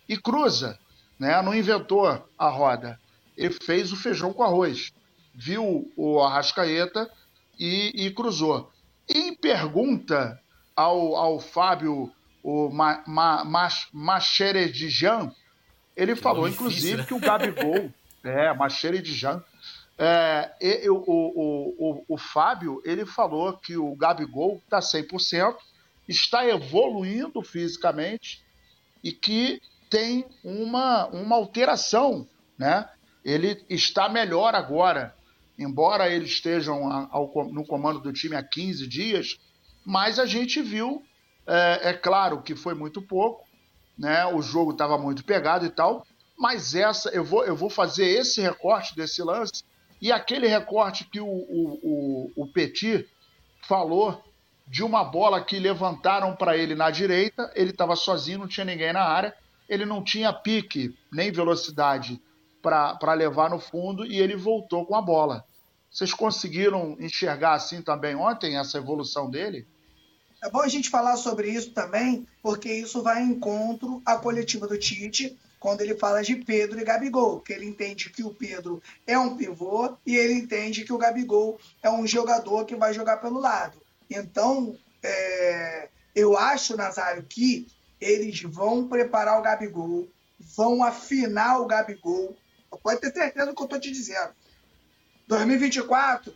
[0.09, 0.78] e cruza.
[1.18, 1.41] Né?
[1.43, 2.07] Não inventou
[2.39, 2.99] a roda.
[3.37, 4.93] Ele fez o feijão com arroz.
[5.35, 7.11] Viu o Arrascaeta
[7.59, 8.70] e, e cruzou.
[9.09, 10.41] Em pergunta
[10.76, 12.12] ao, ao Fábio
[12.43, 15.33] o Ma, Ma, Ma, Macheredijan,
[15.97, 17.05] ele que falou, difícil, inclusive, né?
[17.05, 17.91] que o Gabigol.
[18.24, 19.43] é, Macheredijan.
[19.99, 25.55] É, e, o, o, o, o Fábio, ele falou que o Gabigol está 100%,
[26.12, 28.42] está evoluindo fisicamente
[29.02, 29.60] e que
[29.90, 32.26] tem uma, uma alteração,
[32.58, 32.88] né?
[33.24, 35.14] Ele está melhor agora,
[35.58, 37.08] embora eles estejam
[37.50, 39.38] no comando do time há 15 dias,
[39.84, 41.02] mas a gente viu,
[41.46, 43.44] é, é claro que foi muito pouco,
[43.98, 44.24] né?
[44.26, 46.06] O jogo estava muito pegado e tal,
[46.38, 49.64] mas essa eu vou, eu vou fazer esse recorte desse lance
[50.00, 53.08] e aquele recorte que o, o, o, o Petit
[53.62, 54.22] falou
[54.66, 58.92] de uma bola que levantaram para ele na direita, ele estava sozinho, não tinha ninguém
[58.92, 59.34] na área,
[59.68, 62.20] ele não tinha pique nem velocidade
[62.62, 65.44] para levar no fundo e ele voltou com a bola.
[65.90, 69.66] Vocês conseguiram enxergar assim também ontem essa evolução dele?
[70.42, 74.66] É bom a gente falar sobre isso também, porque isso vai em encontro à coletiva
[74.66, 78.82] do Tite, quando ele fala de Pedro e Gabigol, que ele entende que o Pedro
[79.06, 83.18] é um pivô e ele entende que o Gabigol é um jogador que vai jogar
[83.18, 83.82] pelo lado.
[84.14, 87.66] Então, é, eu acho, Nazário, que
[88.00, 90.08] eles vão preparar o Gabigol,
[90.56, 92.36] vão afinar o Gabigol.
[92.82, 94.32] Pode ter certeza do que eu estou te dizendo.
[95.28, 96.34] 2024,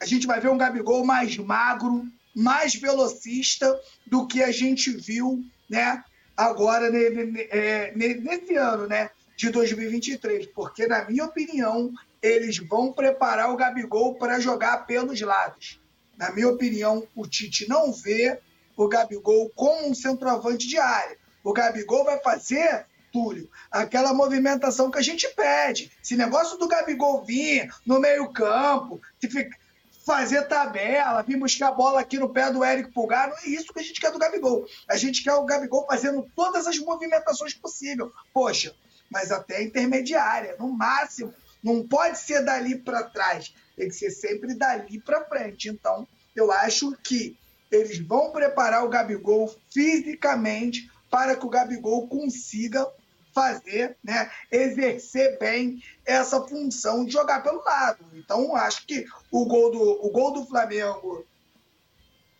[0.00, 5.44] a gente vai ver um Gabigol mais magro, mais velocista do que a gente viu,
[5.68, 6.04] né?
[6.36, 9.10] Agora é, nesse ano, né?
[9.36, 11.92] De 2023, porque na minha opinião
[12.22, 15.79] eles vão preparar o Gabigol para jogar pelos lados.
[16.20, 18.38] Na minha opinião, o Tite não vê
[18.76, 21.16] o Gabigol como um centroavante de área.
[21.42, 25.90] O Gabigol vai fazer, Túlio, aquela movimentação que a gente pede.
[26.02, 29.00] Se negócio do Gabigol vir no meio-campo,
[30.04, 33.72] fazer tabela, vir buscar a bola aqui no pé do Eric Pulgar, não é isso
[33.72, 34.66] que a gente quer do Gabigol.
[34.86, 38.10] A gente quer o Gabigol fazendo todas as movimentações possíveis.
[38.30, 38.74] Poxa,
[39.10, 41.32] mas até intermediária, no máximo.
[41.62, 45.70] Não pode ser dali para trás tem que ser sempre dali para frente.
[45.70, 46.06] Então,
[46.36, 47.36] eu acho que
[47.70, 52.86] eles vão preparar o Gabigol fisicamente para que o Gabigol consiga
[53.32, 58.04] fazer, né, exercer bem essa função de jogar pelo lado.
[58.12, 61.24] Então, acho que o gol do, o gol do Flamengo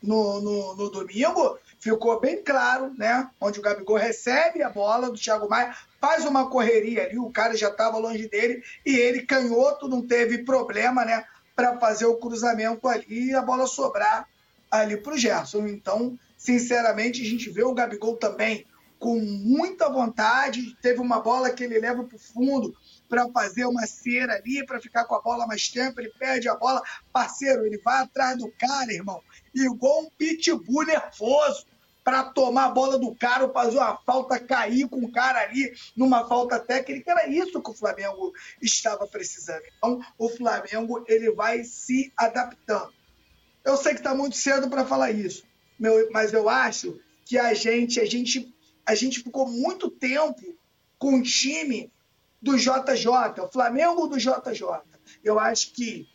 [0.02, 3.28] no, no, no, domingo ficou bem claro, né?
[3.40, 7.56] Onde o Gabigol recebe a bola do Thiago Maia, faz uma correria ali, o cara
[7.56, 11.24] já estava longe dele e ele, canhoto, não teve problema, né?
[11.56, 14.28] Para fazer o cruzamento ali e a bola sobrar
[14.70, 15.66] ali para o Gerson.
[15.66, 18.66] Então, sinceramente, a gente vê o Gabigol também
[18.98, 20.76] com muita vontade.
[20.82, 22.76] Teve uma bola que ele leva para o fundo
[23.08, 26.00] para fazer uma cera ali, para ficar com a bola mais tempo.
[26.00, 26.82] Ele perde a bola.
[27.12, 29.20] Parceiro, ele vai atrás do cara, irmão,
[29.54, 31.66] igual um pitbull nervoso
[32.02, 36.26] para tomar a bola do cara, fazer uma falta, cair com o cara ali numa
[36.26, 37.10] falta técnica.
[37.10, 39.62] Era isso que o Flamengo estava precisando.
[39.76, 42.92] Então, o Flamengo ele vai se adaptando.
[43.64, 45.44] Eu sei que está muito cedo para falar isso,
[46.10, 48.52] mas eu acho que a gente, a gente,
[48.86, 50.56] a gente ficou muito tempo
[50.98, 51.92] com o time
[52.40, 54.62] do JJ, o Flamengo do JJ.
[55.22, 56.08] Eu acho que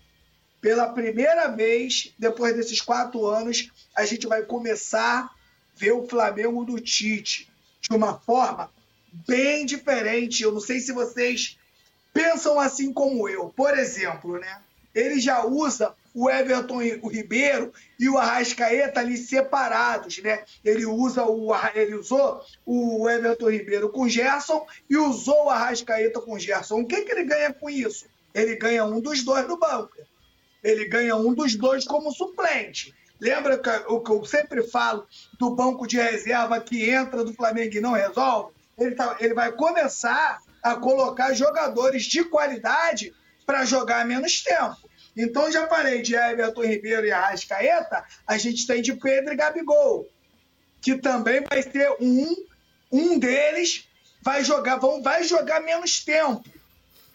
[0.59, 5.31] pela primeira vez, depois desses quatro anos, a gente vai começar
[5.75, 7.49] ver o Flamengo do Tite
[7.81, 8.71] de uma forma
[9.27, 10.43] bem diferente.
[10.43, 11.57] Eu não sei se vocês
[12.13, 13.49] pensam assim como eu.
[13.49, 14.61] Por exemplo, né?
[14.93, 20.45] Ele já usa o Everton o Ribeiro e o Arrascaeta ali separados, né?
[20.63, 26.39] Ele usa o ele usou o Everton Ribeiro com Gerson e usou o Arrascaeta com
[26.39, 26.79] Gerson.
[26.79, 28.05] O que, que ele ganha com isso?
[28.33, 29.97] Ele ganha um dos dois no banco.
[30.63, 32.93] Ele ganha um dos dois como suplente.
[33.19, 35.07] Lembra o que eu sempre falo
[35.39, 38.53] do banco de reserva que entra do Flamengo e não resolve?
[38.77, 43.13] Ele, tá, ele vai começar a colocar jogadores de qualidade
[43.45, 44.89] para jogar menos tempo.
[45.15, 50.09] Então já falei de Everton Ribeiro e Arrascaeta, a gente tem de Pedro e Gabigol,
[50.81, 52.35] que também vai ser um,
[52.91, 53.87] um deles
[54.21, 56.43] vai jogar, vão, vai jogar menos tempo.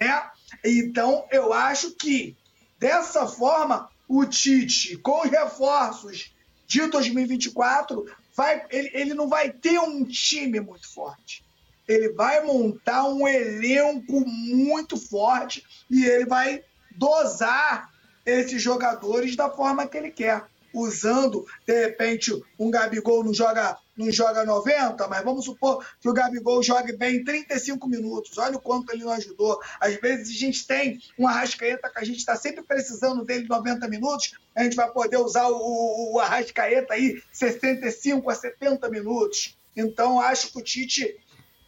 [0.01, 0.31] Né?
[0.65, 2.37] Então eu acho que
[2.79, 6.35] dessa forma o Tite, com os reforços
[6.67, 8.05] de 2024,
[8.37, 11.45] vai, ele, ele não vai ter um time muito forte.
[11.87, 17.89] Ele vai montar um elenco muito forte e ele vai dosar
[18.27, 20.45] esses jogadores da forma que ele quer.
[20.73, 26.13] Usando, de repente, um Gabigol não joga, não joga 90, mas vamos supor que o
[26.13, 28.39] Gabigol jogue bem 35 minutos.
[28.39, 29.61] Olha o quanto ele não ajudou.
[29.81, 33.89] Às vezes a gente tem um Arrascaeta que a gente está sempre precisando dele 90
[33.89, 39.57] minutos, a gente vai poder usar o, o Arrascaeta aí 65 a 70 minutos.
[39.77, 41.17] Então, acho que o Tite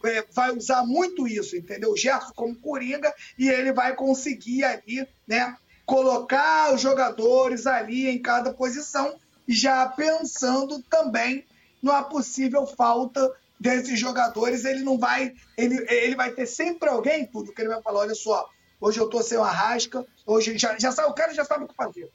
[0.05, 1.91] é, vai usar muito isso, entendeu?
[1.91, 5.55] O Gerson como coringa e ele vai conseguir ali, né,
[5.85, 9.15] colocar os jogadores ali em cada posição,
[9.47, 11.45] já pensando também
[11.81, 14.65] numa possível falta desses jogadores.
[14.65, 18.15] Ele não vai, ele, ele vai ter sempre alguém, tudo que ele vai falar, olha
[18.15, 18.47] só,
[18.79, 21.67] hoje eu tô sem o Arrasca, hoje já, já sabe, o cara já sabe o
[21.67, 22.09] que fazer.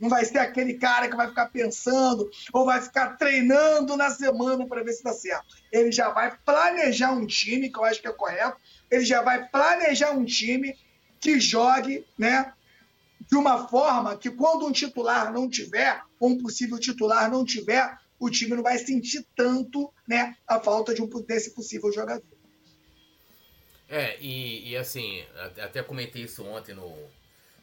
[0.00, 4.66] Não vai ser aquele cara que vai ficar pensando ou vai ficar treinando na semana
[4.66, 5.46] para ver se dá certo.
[5.70, 8.56] Ele já vai planejar um time, que eu acho que é correto.
[8.90, 10.76] Ele já vai planejar um time
[11.20, 12.52] que jogue, né,
[13.20, 17.98] de uma forma que quando um titular não tiver, ou um possível titular não tiver,
[18.18, 22.24] o time não vai sentir tanto né, a falta de um, desse possível jogador.
[23.88, 25.24] É, e, e assim,
[25.62, 26.88] até comentei isso ontem no,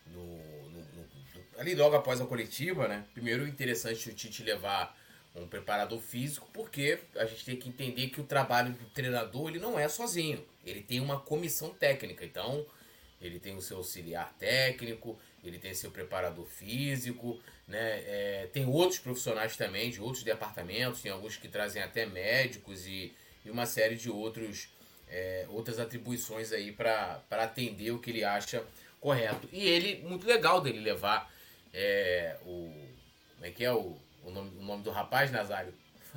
[0.08, 0.26] no,
[0.70, 3.06] no, no, Ali logo após a coletiva, né?
[3.14, 4.95] Primeiro, interessante o Tite levar
[5.36, 9.60] um preparador físico, porque a gente tem que entender que o trabalho do treinador ele
[9.60, 10.45] não é sozinho.
[10.66, 12.26] Ele tem uma comissão técnica.
[12.26, 12.66] Então,
[13.22, 18.01] ele tem o seu auxiliar técnico, ele tem seu preparador físico, né?
[18.05, 23.13] É, tem outros profissionais também de outros departamentos, tem alguns que trazem até médicos e,
[23.43, 24.69] e uma série de outros,
[25.09, 28.63] é, outras atribuições aí para atender o que ele acha
[28.99, 29.49] correto.
[29.51, 31.31] E ele, muito legal dele levar
[31.73, 32.71] é, o.
[33.35, 35.73] Como é que é o, o, nome, o nome do rapaz, Nazário?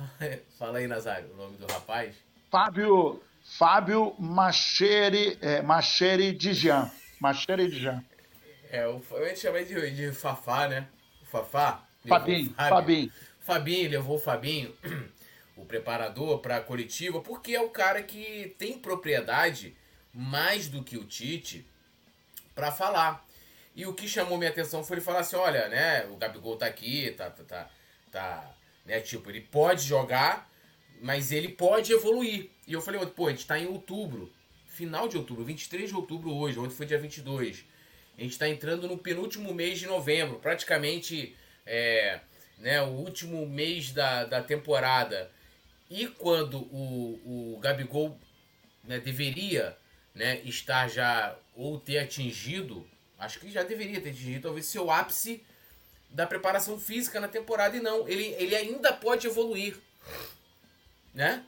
[0.59, 2.15] Fala aí, Nazário, o nome do rapaz.
[2.51, 3.23] Fábio,
[3.57, 6.91] Fábio Macheri, é, Macheri Dijan.
[7.19, 8.03] Macheri Dijan.
[8.71, 10.87] É, o, eu ia chamar de, de Fafá, né?
[11.21, 11.83] O Fafá.
[12.07, 13.11] Fabinho, Fabinho.
[13.39, 14.73] Fabinho levou o Fabinho,
[15.55, 19.75] o preparador, para a coletiva, porque é o cara que tem propriedade
[20.13, 21.65] mais do que o Tite
[22.53, 23.25] para falar.
[23.75, 26.65] E o que chamou minha atenção foi ele falar assim: olha, né, o Gabigol tá
[26.65, 27.69] aqui, tá, tá, tá,
[28.11, 28.55] tá
[28.85, 30.49] né, tipo, ele pode jogar,
[31.01, 32.49] mas ele pode evoluir.
[32.65, 34.31] E eu falei, pô, a gente tá em outubro,
[34.67, 37.65] final de outubro, 23 de outubro hoje, ontem foi dia 22.
[38.17, 41.35] A gente está entrando no penúltimo mês de novembro, praticamente
[41.65, 42.19] é,
[42.57, 45.29] né, o último mês da, da temporada.
[45.89, 48.17] E quando o, o Gabigol
[48.83, 49.77] né, deveria
[50.13, 52.87] né, estar já ou ter atingido,
[53.19, 55.43] acho que já deveria ter atingido, talvez seu ápice
[56.09, 59.75] da preparação física na temporada e não, ele, ele ainda pode evoluir,
[61.13, 61.43] né?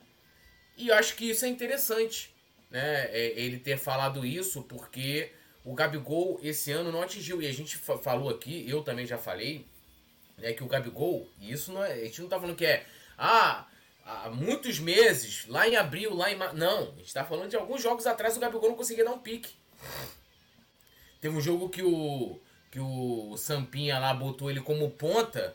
[0.75, 2.33] E eu acho que isso é interessante,
[2.69, 3.05] né?
[3.05, 5.31] É, ele ter falado isso porque
[5.67, 7.41] o Gabigol esse ano não atingiu.
[7.41, 9.67] E a gente falou aqui, eu também já falei,
[10.37, 12.85] né, que o Gabigol, e isso não é, a gente não tá falando que é,
[13.17, 13.67] ah,
[14.05, 16.37] há muitos meses, lá em abril, lá em.
[16.53, 19.19] Não, a gente tá falando de alguns jogos atrás o Gabigol não conseguia dar um
[19.19, 19.53] pique.
[21.19, 22.39] Teve um jogo que o.
[22.71, 25.53] que o Sampinha lá botou ele como ponta,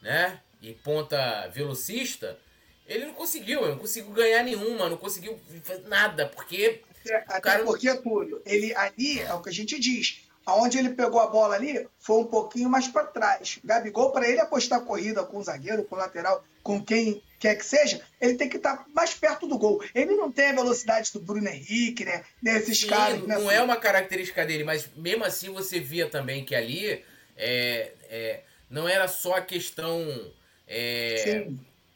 [0.00, 0.40] né?
[0.60, 2.36] E ponta velocista.
[2.84, 5.40] Ele não conseguiu, ele não conseguiu ganhar nenhuma, não conseguiu
[5.86, 7.64] nada, porque até cara...
[7.64, 10.22] porque, Túlio, ele ali é o que a gente diz.
[10.44, 13.60] Aonde ele pegou a bola ali foi um pouquinho mais para trás.
[13.64, 17.64] Gabigol, para ele apostar corrida com o zagueiro, com o lateral, com quem quer que
[17.64, 19.82] seja, ele tem que estar tá mais perto do gol.
[19.94, 22.24] Ele não tem a velocidade do Bruno Henrique, né?
[22.40, 23.22] Desses Sim, caras.
[23.22, 23.36] Né?
[23.36, 27.04] Não é uma característica dele, mas mesmo assim você via também que ali
[27.36, 28.40] é, é
[28.70, 30.00] não era só a questão.
[30.66, 31.46] É,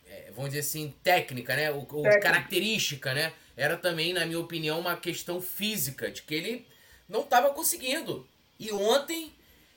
[0.07, 1.71] é vamos dizer assim, técnica, né?
[1.73, 3.33] O, o característica, né?
[3.57, 6.67] Era também, na minha opinião, uma questão física, de que ele
[7.09, 8.27] não estava conseguindo.
[8.59, 9.33] E ontem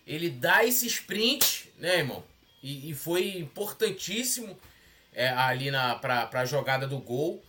[0.06, 2.24] ele dá esse sprint, né, irmão?
[2.62, 4.58] E, e foi importantíssimo
[5.14, 5.70] é, ali
[6.02, 7.44] para a jogada do gol.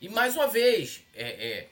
[0.00, 1.68] E mais uma vez, é, é,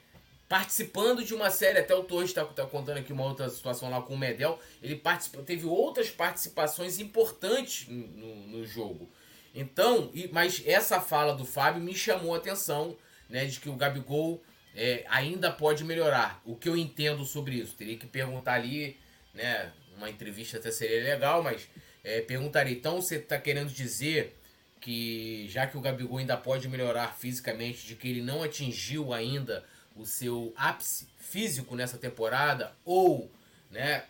[0.49, 4.01] participando de uma série, até o Torres está tá contando aqui uma outra situação lá
[4.01, 5.01] com o Medel, ele
[5.45, 9.11] teve outras participações importantes no, no, no jogo.
[9.55, 12.97] Então, e, mas essa fala do Fábio me chamou a atenção
[13.29, 14.43] né, de que o Gabigol
[14.75, 16.41] é, ainda pode melhorar.
[16.45, 17.75] O que eu entendo sobre isso?
[17.75, 18.97] Teria que perguntar ali
[19.35, 19.72] né?
[19.97, 21.68] Uma entrevista até seria legal, mas
[22.03, 24.37] é, perguntaria, então você está querendo dizer
[24.81, 29.64] que já que o Gabigol ainda pode melhorar fisicamente, de que ele não atingiu ainda
[29.97, 33.31] o seu ápice físico nessa temporada, ou
[33.70, 34.05] né,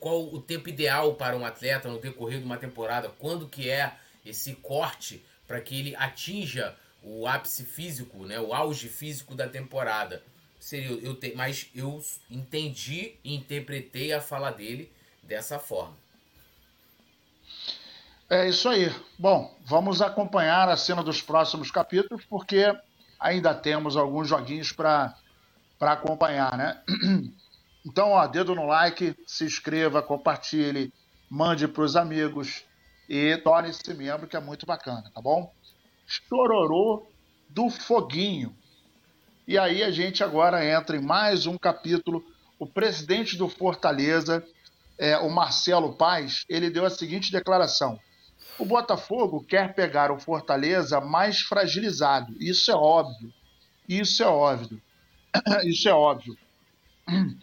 [0.00, 3.94] qual o tempo ideal para um atleta no decorrer de uma temporada, quando que é
[4.26, 10.22] esse corte para que ele atinja o ápice físico, né, o auge físico da temporada.
[10.58, 14.90] Seria eu te, mas eu entendi e interpretei a fala dele
[15.22, 15.94] dessa forma.
[18.30, 18.90] É isso aí.
[19.18, 22.74] Bom, vamos acompanhar a cena dos próximos capítulos, porque
[23.20, 25.14] ainda temos alguns joguinhos para
[25.80, 26.82] acompanhar, né?
[27.86, 30.90] Então, ó, dedo no like, se inscreva, compartilhe,
[31.28, 32.64] mande para os amigos
[33.06, 35.52] e torne-se membro, que é muito bacana, tá bom?
[36.28, 37.06] Chororô
[37.48, 38.54] do Foguinho.
[39.46, 42.24] E aí a gente agora entra em mais um capítulo.
[42.58, 44.46] O presidente do Fortaleza,
[44.96, 47.98] é, o Marcelo Paz, ele deu a seguinte declaração:
[48.58, 52.34] o Botafogo quer pegar o Fortaleza mais fragilizado.
[52.40, 53.32] Isso é óbvio.
[53.88, 54.80] Isso é óbvio.
[55.64, 56.36] Isso é óbvio.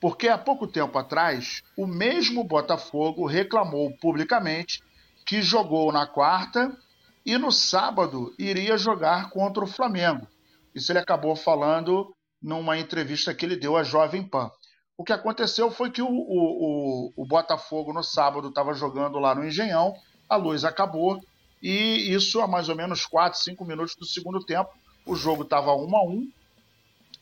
[0.00, 4.82] Porque há pouco tempo atrás, o mesmo Botafogo reclamou publicamente
[5.24, 6.76] que jogou na quarta
[7.24, 10.26] e no sábado iria jogar contra o Flamengo.
[10.74, 14.50] Isso ele acabou falando numa entrevista que ele deu à Jovem Pan.
[14.96, 19.44] O que aconteceu foi que o, o, o, Botafogo no sábado estava jogando lá no
[19.44, 19.94] Engenhão,
[20.28, 21.20] a luz acabou
[21.62, 24.70] e isso a mais ou menos 4, 5 minutos do segundo tempo.
[25.06, 26.32] O jogo estava 1 a 1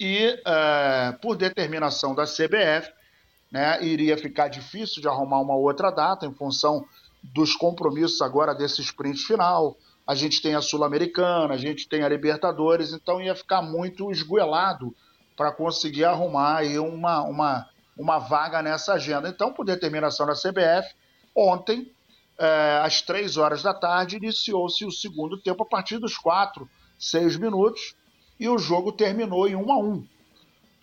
[0.01, 2.93] e, é, por determinação da CBF,
[3.51, 6.85] né, iria ficar difícil de arrumar uma outra data em função
[7.23, 9.77] dos compromissos agora desse sprint final.
[10.13, 14.95] A gente tem a Sul-Americana, a gente tem a Libertadores, então ia ficar muito esgoelado
[15.35, 19.31] para conseguir arrumar aí uma, uma, uma vaga nessa agenda.
[19.31, 20.95] Então, por determinação da CBF,
[21.35, 21.91] ontem,
[22.39, 27.35] é, às três horas da tarde, iniciou-se o segundo tempo a partir dos quatro, seis
[27.39, 27.95] minutos,
[28.39, 30.07] e o jogo terminou em 1 a 1.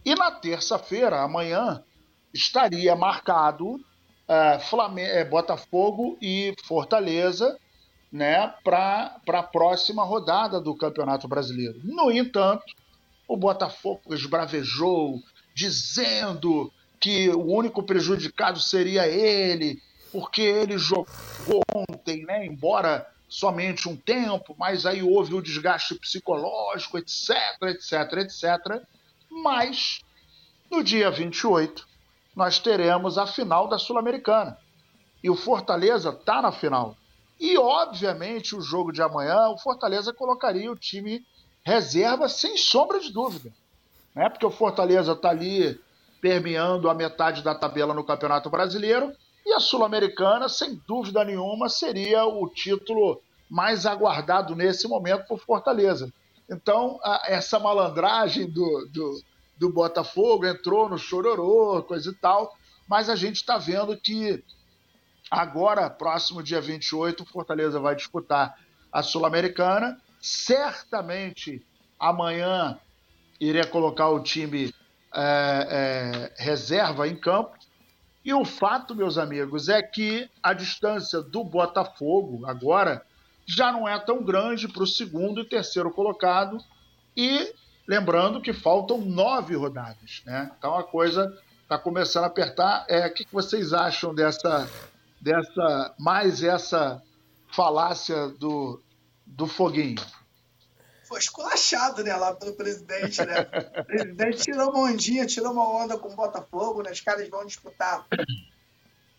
[0.06, 1.84] E na terça-feira, amanhã,
[2.34, 3.80] estaria marcado
[4.28, 7.60] é, Flamengo, é, Botafogo e Fortaleza
[8.12, 11.80] né, para a próxima rodada do Campeonato Brasileiro.
[11.84, 12.66] No entanto,
[13.28, 15.22] o Botafogo esbravejou,
[15.54, 19.82] dizendo que o único prejudicado seria ele,
[20.12, 26.98] porque ele jogou ontem, né, embora somente um tempo, mas aí houve o desgaste psicológico,
[26.98, 27.30] etc,
[27.64, 28.84] etc, etc.
[29.30, 30.00] Mas
[30.70, 31.88] no dia 28
[32.36, 34.58] nós teremos a final da Sul-Americana.
[35.24, 36.96] E o Fortaleza está na final.
[37.40, 41.26] E, obviamente, o jogo de amanhã, o Fortaleza colocaria o time
[41.64, 43.54] reserva sem sombra de dúvida.
[44.14, 44.30] Né?
[44.30, 45.80] Porque o Fortaleza está ali
[46.22, 49.14] permeando a metade da tabela no Campeonato Brasileiro
[49.46, 56.12] e a Sul-Americana, sem dúvida nenhuma, seria o título mais aguardado nesse momento por Fortaleza.
[56.50, 59.22] Então, a, essa malandragem do, do,
[59.58, 62.54] do, Botafogo entrou no chororô, coisa e tal,
[62.88, 64.44] mas a gente está vendo que
[65.30, 68.58] agora, próximo dia 28, o Fortaleza vai disputar
[68.92, 70.00] a Sul-Americana.
[70.22, 71.66] Certamente
[72.00, 72.78] amanhã
[73.40, 74.74] iria colocar o time
[75.14, 77.60] é, é, reserva em campo
[78.24, 83.04] e o fato, meus amigos, é que a distância do Botafogo agora
[83.46, 86.64] já não é tão grande para o segundo e terceiro colocado.
[87.16, 87.54] E
[87.88, 90.52] lembrando que faltam nove rodadas, né?
[90.58, 92.86] Então a coisa está começando a apertar.
[92.88, 94.70] É, o que vocês acham dessa,
[95.22, 97.02] dessa mais essa
[97.52, 98.82] falácia do,
[99.26, 100.02] do foguinho?
[101.10, 103.42] foi esculachado, né, lá pelo presidente, né?
[103.82, 106.92] O presidente tirou uma ondinha, tirou uma onda com o Botafogo, né?
[106.92, 108.06] Os caras vão disputar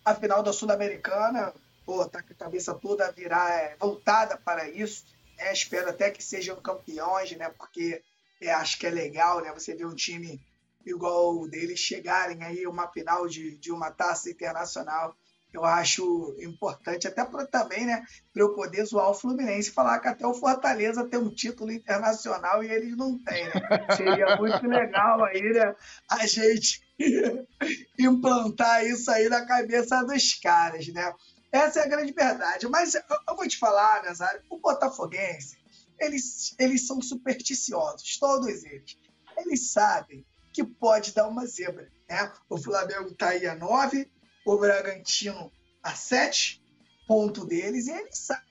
[0.05, 1.53] a final da Sul-Americana.
[1.85, 5.05] Pô, tá com a cabeça toda virar, é, voltada para isso.
[5.37, 5.53] Né?
[5.53, 7.51] Espero até que sejam campeões, né?
[7.59, 8.01] Porque
[8.41, 9.53] é, acho que é legal, né?
[9.53, 10.41] Você ver um time
[10.87, 15.17] igual o deles chegarem aí uma final de, de uma taça internacional
[15.53, 20.09] eu acho importante, até também, né, para eu poder zoar o Fluminense e falar que
[20.09, 23.87] até o Fortaleza tem um título internacional e eles não têm, né?
[23.97, 25.75] Seria muito legal aí, né,
[26.09, 26.81] a gente
[27.99, 31.13] implantar isso aí na cabeça dos caras, né?
[31.53, 32.69] Essa é a grande verdade.
[32.69, 35.59] Mas eu, eu vou te falar, Nazário, o Botafoguense,
[35.99, 38.97] eles, eles são supersticiosos, todos eles.
[39.37, 42.33] Eles sabem que pode dar uma zebra, né?
[42.49, 44.11] O Flamengo está aí a nove,
[44.55, 45.51] o Bragantino
[45.83, 46.63] a sete
[47.07, 48.45] pontos deles e eles sabem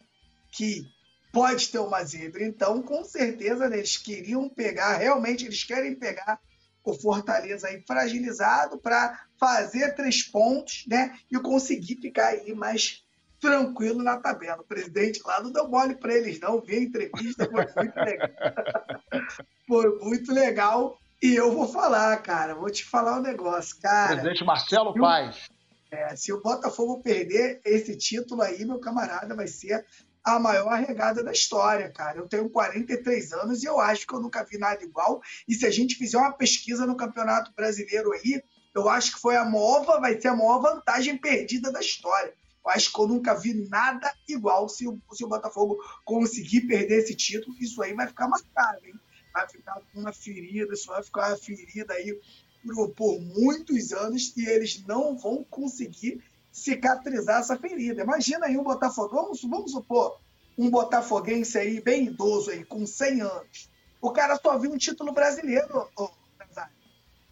[0.51, 0.83] que
[1.31, 2.43] pode ter uma zebra.
[2.43, 6.39] Então, com certeza, eles queriam pegar, realmente eles querem pegar
[6.83, 11.17] o Fortaleza aí fragilizado para fazer três pontos, né?
[11.31, 13.03] E conseguir ficar aí mais
[13.39, 14.61] tranquilo na tabela.
[14.61, 16.61] O presidente lá não deu mole para eles, não.
[16.61, 18.29] Vi a entrevista, foi muito legal.
[19.67, 20.99] foi muito legal.
[21.21, 24.15] E eu vou falar, cara, vou te falar um negócio, cara.
[24.15, 25.49] Presidente Marcelo Paz.
[25.91, 29.85] É, se o Botafogo perder esse título aí, meu camarada, vai ser
[30.23, 32.19] a maior regada da história, cara.
[32.19, 35.21] Eu tenho 43 anos e eu acho que eu nunca vi nada igual.
[35.47, 38.41] E se a gente fizer uma pesquisa no Campeonato Brasileiro aí,
[38.75, 42.33] eu acho que foi a maior, vai ser a maior vantagem perdida da história.
[42.63, 46.99] Eu acho que eu nunca vi nada igual se o, se o Botafogo conseguir perder
[46.99, 47.55] esse título.
[47.59, 48.93] Isso aí vai ficar marcado, hein?
[49.33, 52.19] Vai ficar uma ferida, isso vai ficar uma ferida aí
[52.95, 58.03] por, muitos anos e eles não vão conseguir cicatrizar essa ferida.
[58.03, 60.19] Imagina aí um Botafogo, vamos, vamos supor,
[60.57, 63.69] um botafoguense aí, bem idoso aí, com 100 anos.
[64.01, 65.89] O cara só viu um título brasileiro,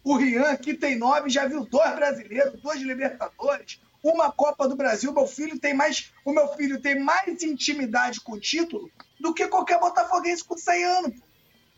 [0.08, 5.12] o Rian aqui tem nove, já viu dois brasileiros, dois Libertadores, uma Copa do Brasil.
[5.12, 9.46] Meu filho tem mais, o meu filho tem mais intimidade com o título do que
[9.48, 11.20] qualquer botafoguense com 100 anos.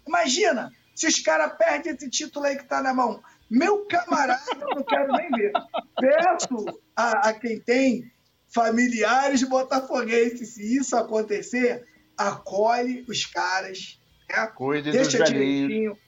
[0.06, 3.22] Imagina, se os caras perdem esse título aí que tá na mão.
[3.50, 5.52] Meu camarada, eu não quero nem ver.
[5.98, 8.12] Peço a, a quem tem
[8.48, 11.84] familiares botafoguenses, se isso acontecer,
[12.16, 13.98] acolhe os caras,
[14.28, 14.46] né?
[14.48, 15.98] Cuide deixa dos direitinho,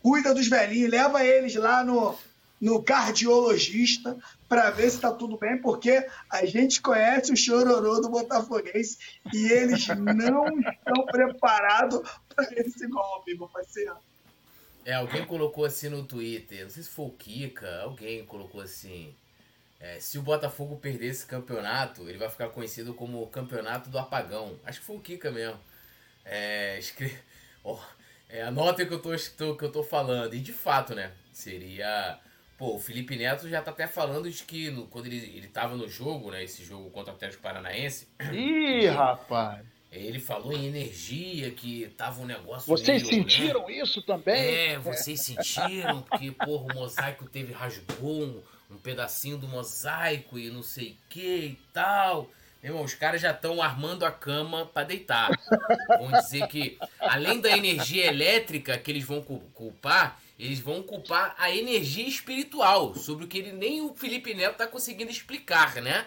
[0.00, 2.16] cuida dos velhinhos, leva eles lá no,
[2.60, 4.16] no cardiologista
[4.48, 8.98] para ver se está tudo bem, porque a gente conhece o chororô do Botafoguense
[9.32, 12.00] e eles não estão preparados
[12.34, 13.96] para esse golpe, meu parceiro.
[14.84, 19.14] É, alguém colocou assim no Twitter, não sei se foi o Kika, alguém colocou assim.
[19.80, 23.98] É, se o Botafogo perder esse campeonato, ele vai ficar conhecido como o campeonato do
[23.98, 24.58] apagão.
[24.64, 25.60] Acho que foi o Kika mesmo.
[26.24, 27.16] É, escre...
[27.62, 27.78] oh,
[28.28, 30.34] é, anotem o que eu, tô, que eu tô falando.
[30.34, 31.12] E de fato, né?
[31.32, 32.18] Seria.
[32.56, 35.76] Pô, o Felipe Neto já tá até falando de que no, quando ele, ele tava
[35.76, 36.42] no jogo, né?
[36.44, 38.08] Esse jogo contra o Atlético Paranaense.
[38.32, 39.73] Ih, rapaz!
[39.94, 42.66] Ele falou em energia, que tava um negócio.
[42.66, 43.72] Vocês meio, sentiram né?
[43.74, 44.34] isso também?
[44.34, 50.50] É, vocês sentiram, porque, porra, o mosaico teve rasgou um, um pedacinho do mosaico e
[50.50, 52.28] não sei o que e tal.
[52.60, 55.30] Meu irmão, os caras já estão armando a cama para deitar.
[55.86, 61.50] Vão dizer que, além da energia elétrica que eles vão culpar, eles vão culpar a
[61.50, 66.06] energia espiritual, sobre o que ele, nem o Felipe Neto tá conseguindo explicar, né?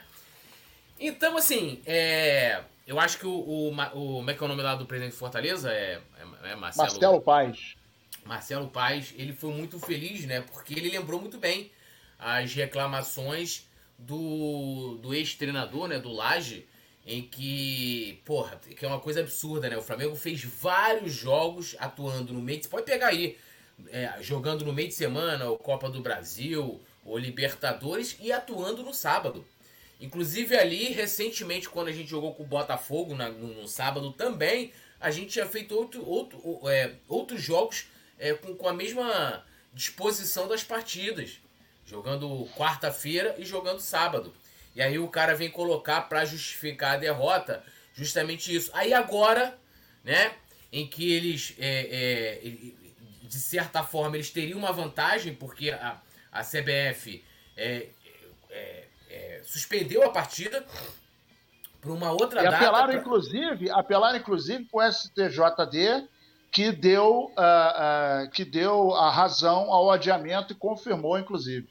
[1.00, 3.74] Então, assim, é, eu acho que o, o, o.
[4.18, 5.70] Como é que é o nome lá do presidente de Fortaleza?
[5.72, 6.02] É,
[6.44, 7.76] é, é Marcelo, Marcelo Paz.
[8.26, 10.40] Marcelo Paz, ele foi muito feliz, né?
[10.40, 11.70] Porque ele lembrou muito bem
[12.18, 13.68] as reclamações
[14.00, 16.00] do, do ex-treinador, né?
[16.00, 16.66] Do Laje,
[17.06, 19.78] em que, porra, que é uma coisa absurda, né?
[19.78, 22.64] O Flamengo fez vários jogos atuando no meio.
[22.64, 23.38] Você pode pegar aí,
[23.90, 28.94] é, jogando no meio de semana, o Copa do Brasil, o Libertadores e atuando no
[28.94, 29.46] sábado.
[30.00, 34.72] Inclusive ali, recentemente, quando a gente jogou com o Botafogo na, no, no, sábado também,
[35.00, 37.88] a gente tinha feito outro, outro, é, outros jogos
[38.20, 39.44] é, com, com a mesma
[39.74, 41.40] disposição das partidas.
[41.86, 44.34] Jogando quarta-feira e jogando sábado.
[44.76, 48.70] E aí o cara vem colocar para justificar a derrota justamente isso.
[48.74, 49.58] Aí agora,
[50.04, 50.36] né,
[50.72, 52.50] em que eles, é, é,
[53.24, 56.00] de certa forma, eles teriam uma vantagem, porque a,
[56.32, 57.24] a CBF
[57.56, 57.88] é,
[59.18, 60.66] é suspendeu a partida
[61.82, 62.58] para uma outra e data.
[62.58, 62.98] Apelaram, pra...
[62.98, 66.08] inclusive, apelaram, inclusive, para o STJD,
[66.52, 71.70] que deu, uh, uh, que deu a razão ao adiamento e confirmou, inclusive.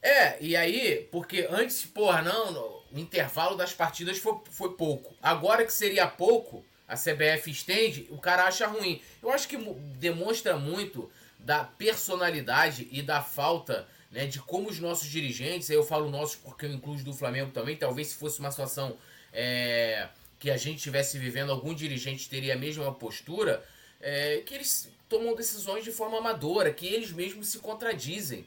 [0.00, 2.52] É, e aí, porque antes, porra, não,
[2.92, 5.14] o intervalo das partidas foi, foi pouco.
[5.22, 9.02] Agora que seria pouco, a CBF estende, o cara acha ruim.
[9.22, 9.56] Eu acho que
[9.96, 15.84] demonstra muito da personalidade e da falta né, de como os nossos dirigentes, aí eu
[15.84, 18.96] falo nossos porque eu incluo do Flamengo também, talvez se fosse uma situação
[19.32, 23.64] é, que a gente estivesse vivendo, algum dirigente teria a mesma postura,
[24.00, 28.46] é, que eles tomam decisões de forma amadora, que eles mesmos se contradizem,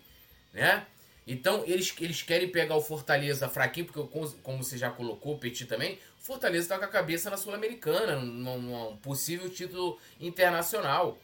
[0.53, 0.85] né?
[1.27, 5.65] Então, eles, eles querem pegar o Fortaleza fraquinho, porque, como você já colocou, o Petit
[5.65, 11.19] também, o Fortaleza está com a cabeça na Sul-Americana, num, num possível título internacional,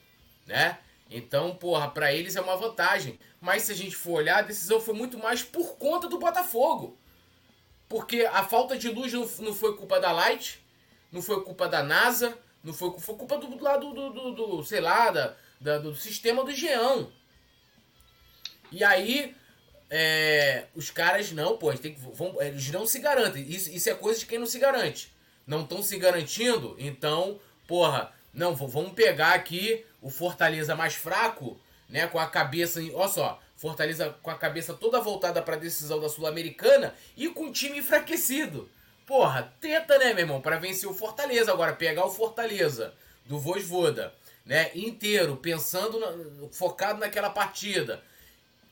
[0.46, 0.78] né?
[1.10, 3.20] Então, porra, para eles é uma vantagem.
[3.40, 6.98] Mas se a gente for olhar, a decisão foi muito mais por conta do Botafogo.
[7.88, 10.60] Porque a falta de luz não, foi culpa da Light,
[11.12, 14.82] não foi culpa da NASA, não foi, foi culpa do lado do, do, do, sei
[14.82, 17.10] lá, da, da, do sistema do Geão.
[18.70, 19.34] E aí,
[19.90, 23.50] é, os caras não, pô, tem que, vão, eles não se garantem.
[23.50, 25.14] Isso, isso é coisa de quem não se garante.
[25.46, 32.08] Não estão se garantindo, então, porra, não, vamos pegar aqui o Fortaleza mais fraco né,
[32.08, 36.10] com a cabeça, olha só, Fortaleza com a cabeça toda voltada para a decisão da
[36.10, 38.70] Sul-Americana e com o time enfraquecido.
[39.06, 42.94] Porra, tenta, né, meu irmão, para vencer o Fortaleza agora, pegar o Fortaleza
[43.26, 44.14] do Vosvoda,
[44.46, 48.04] né, inteiro, pensando na, focado naquela partida.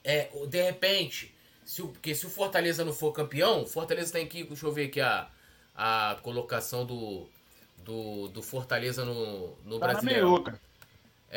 [0.03, 4.27] É, de repente, se o, porque se o Fortaleza não for campeão, o Fortaleza tem
[4.27, 5.27] que, deixa eu ver aqui a,
[5.75, 7.27] a colocação do,
[7.77, 10.31] do, do Fortaleza no, no Tá na Brasileirão.
[10.31, 10.61] meiuca.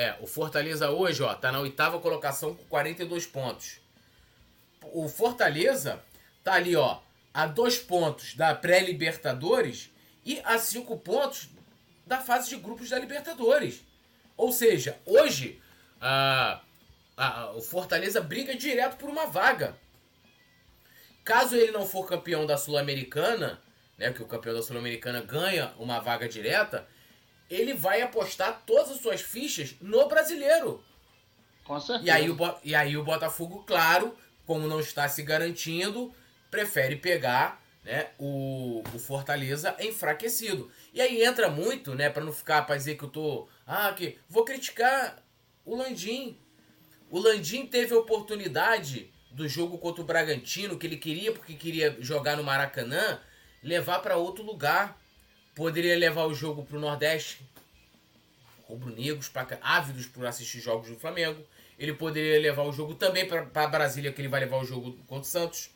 [0.01, 3.81] É, o Fortaleza hoje, ó, tá na oitava colocação com 42 pontos.
[4.93, 6.01] O Fortaleza
[6.45, 7.01] tá ali, ó,
[7.35, 9.91] a dois pontos da pré-Libertadores
[10.25, 11.49] e a cinco pontos
[12.07, 13.83] da fase de grupos da Libertadores.
[14.37, 15.61] Ou seja, hoje
[16.01, 16.61] a,
[17.17, 19.77] a- o Fortaleza briga direto por uma vaga.
[21.25, 23.61] Caso ele não for campeão da Sul-Americana,
[23.99, 26.87] né, que o campeão da Sul-Americana ganha uma vaga direta,
[27.51, 30.83] ele vai apostar todas as suas fichas no brasileiro.
[31.65, 32.07] Com certeza.
[32.07, 36.15] E aí, o, e aí o Botafogo, claro, como não está se garantindo,
[36.51, 40.71] prefere pegar né, o, o Fortaleza enfraquecido.
[40.93, 44.19] E aí entra muito, né, para não ficar para dizer que eu tô, ah, que
[44.29, 45.23] vou criticar
[45.65, 46.39] o Landim.
[47.11, 51.97] O Landim teve a oportunidade do jogo contra o Bragantino, que ele queria porque queria
[52.01, 53.21] jogar no Maracanã,
[53.63, 54.99] levar para outro lugar.
[55.59, 57.41] Poderia levar o jogo para o Nordeste,
[58.69, 59.29] rubro-negros,
[59.61, 61.45] ávidos por assistir jogos do Flamengo.
[61.77, 65.23] Ele poderia levar o jogo também para Brasília, que ele vai levar o jogo contra
[65.23, 65.69] o Santos.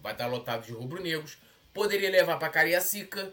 [0.00, 1.36] Vai estar lotado de rubro-negros.
[1.74, 3.30] Poderia levar para Cariacica.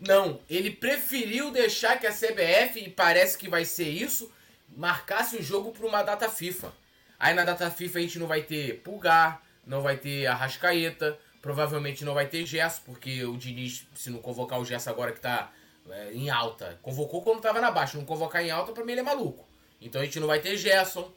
[0.00, 4.32] Não, ele preferiu deixar que a CBF, e parece que vai ser isso,
[4.74, 6.72] marcasse o jogo para uma data FIFA.
[7.18, 12.04] Aí na data FIFA a gente não vai ter Pulgar, não vai ter Arrascaeta, provavelmente
[12.04, 15.52] não vai ter Gerson, porque o Diniz, se não convocar o Gerson agora que tá
[15.90, 19.00] é, em alta, convocou quando tava na baixa, não convocar em alta, pra mim ele
[19.00, 19.44] é maluco.
[19.80, 21.12] Então a gente não vai ter Gerson.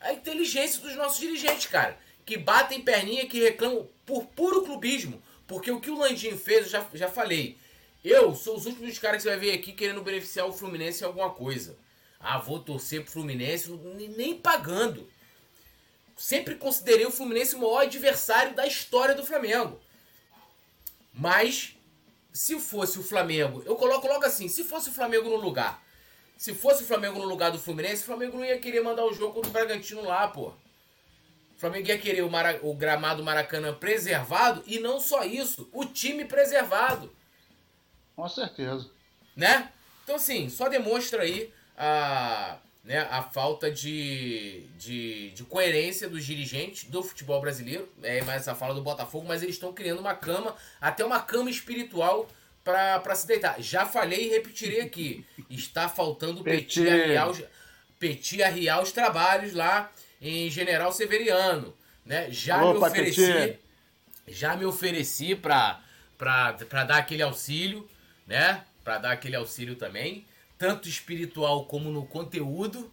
[0.00, 5.20] A inteligência dos nossos dirigentes, cara, que batem perninha, que reclamam por puro clubismo.
[5.44, 7.58] Porque o que o Landim fez, eu já, já falei.
[8.04, 11.06] Eu sou os últimos caras que você vai ver aqui querendo beneficiar o Fluminense em
[11.06, 11.76] alguma coisa.
[12.20, 13.70] Ah, vou torcer pro Fluminense,
[14.16, 15.08] nem pagando.
[16.18, 19.80] Sempre considerei o Fluminense o maior adversário da história do Flamengo.
[21.14, 21.76] Mas,
[22.32, 25.80] se fosse o Flamengo, eu coloco logo assim: se fosse o Flamengo no lugar,
[26.36, 29.14] se fosse o Flamengo no lugar do Fluminense, o Flamengo não ia querer mandar o
[29.14, 30.48] jogo contra o Bragantino lá, pô.
[30.48, 35.84] O Flamengo ia querer o, Mara- o gramado Maracanã preservado e não só isso, o
[35.84, 37.12] time preservado
[38.14, 38.88] Com certeza.
[39.34, 39.72] né?
[40.04, 42.58] Então, assim, só demonstra aí a,
[42.88, 47.86] né, a falta de, de, de coerência dos dirigentes do futebol brasileiro.
[48.02, 51.50] É mais essa fala do Botafogo, mas eles estão criando uma cama, até uma cama
[51.50, 52.26] espiritual
[52.64, 53.60] para se deitar.
[53.60, 55.22] Já falei e repetirei aqui.
[55.50, 57.42] Está faltando Petit arriar os,
[57.98, 61.76] Petit arriar os trabalhos lá em General Severiano.
[62.06, 62.30] Né?
[62.30, 63.58] Já me Opa, ofereci Petit.
[64.28, 65.82] já me ofereci pra
[66.16, 67.86] dar aquele auxílio,
[68.26, 68.64] né?
[68.82, 70.24] Pra dar aquele auxílio também,
[70.58, 72.90] tanto espiritual como no conteúdo.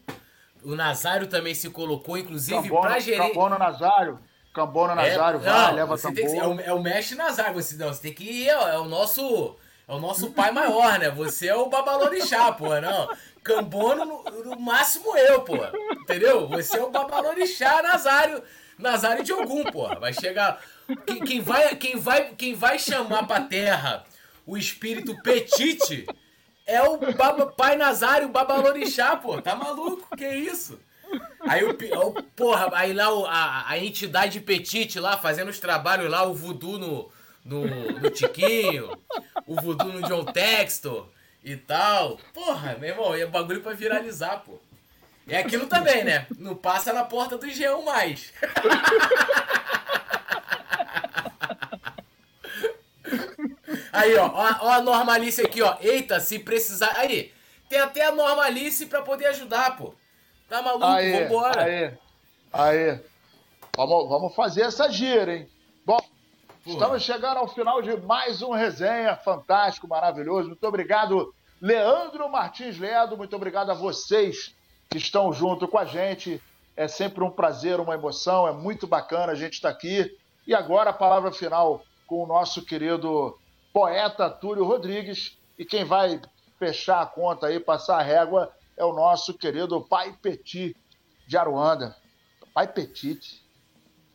[0.63, 3.19] O Nazário também se colocou, inclusive, pra gerir.
[3.19, 4.19] Cambono Nazário.
[4.53, 6.55] Cambono Nazário, vai, não, leva você tem que- é, tambor.
[6.55, 8.85] o, é o mestre Nazário, você, não, você tem que ir, é, o- é o
[8.85, 9.55] nosso.
[9.87, 11.11] É o nosso pai maior, né?
[11.11, 13.07] Você é o babalorixá, pô, não.
[13.43, 15.57] Cambono, no, no máximo eu, pô.
[16.01, 16.47] Entendeu?
[16.47, 18.41] Você é o babalorixá Nazário.
[18.79, 19.87] Nazário de algum, pô.
[19.99, 20.59] Vai chegar.
[21.05, 24.03] Quem, quem vai, quem, vai, quem vai chamar pra terra
[24.47, 26.07] o espírito Petite
[26.65, 29.41] é o baba, pai Nazário, o babalorixá, pô.
[29.41, 30.15] Tá maluco?
[30.15, 30.79] Que isso?
[31.41, 36.09] Aí o, o- porra, aí lá o- a, a entidade Petite lá fazendo os trabalhos
[36.09, 37.11] lá, o voodoo no,
[37.45, 37.65] no,
[37.99, 38.97] no Tiquinho,
[39.45, 41.07] o voodoo no John Textor
[41.43, 42.19] e tal.
[42.33, 44.59] Porra, meu irmão, é bagulho pra viralizar, pô.
[45.27, 46.27] É aquilo também, né?
[46.37, 48.31] Não passa na porta do G1 mais.
[53.95, 55.77] Aí, ó, ó, ó a normalice aqui, ó.
[55.79, 56.93] Eita, se precisar.
[56.97, 57.31] Aí,
[57.69, 59.93] tem até a normalice pra poder ajudar, pô.
[60.49, 60.85] Tá maluco?
[60.85, 61.63] Aí, Vambora.
[61.63, 61.97] aí,
[62.51, 62.99] aí.
[63.75, 65.49] Vamos, vamos fazer essa gira, hein?
[65.85, 65.97] Bom,
[66.65, 70.49] estamos chegando ao final de mais um resenha fantástico, maravilhoso.
[70.49, 73.17] Muito obrigado, Leandro Martins Ledo.
[73.17, 74.53] Muito obrigado a vocês
[74.89, 76.41] que estão junto com a gente.
[76.77, 78.47] É sempre um prazer, uma emoção.
[78.47, 80.15] É muito bacana a gente estar aqui.
[80.45, 83.37] E agora a palavra final com o nosso querido
[83.75, 85.37] poeta Túlio Rodrigues.
[85.59, 86.21] E quem vai
[86.57, 90.73] fechar a conta aí, passar a régua, é o nosso querido Pai Petit
[91.27, 91.93] de Aruanda.
[92.53, 93.43] Pai Petit.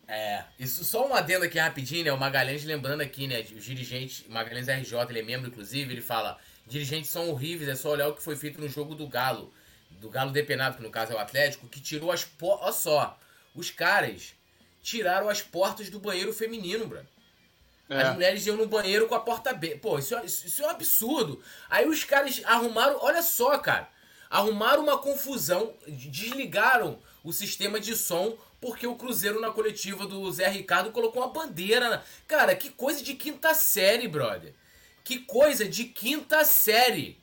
[0.09, 2.13] É, isso só um adendo aqui rapidinho, né?
[2.13, 3.41] O Magalhães lembrando aqui, né?
[3.41, 7.91] Os dirigentes, Magalhães RJ, ele é membro, inclusive, ele fala: dirigentes são horríveis, é só
[7.91, 9.53] olhar o que foi feito no jogo do Galo.
[9.91, 12.65] do Galo Depenado, que no caso é o Atlético, que tirou as portas.
[12.65, 13.19] Olha só,
[13.55, 14.35] os caras
[14.83, 17.07] tiraram as portas do banheiro feminino, bro.
[17.91, 18.03] É.
[18.03, 19.79] As mulheres iam no banheiro com a porta aberta.
[19.79, 21.43] Pô, isso, é- isso, é um absurdo.
[21.69, 23.89] Aí os caras arrumaram, olha só, cara.
[24.31, 30.47] Arrumaram uma confusão, desligaram o sistema de som porque o Cruzeiro na coletiva do Zé
[30.49, 31.89] Ricardo colocou uma bandeira.
[31.91, 32.03] Na...
[32.29, 34.55] Cara, que coisa de quinta série, brother.
[35.03, 37.19] Que coisa de quinta série.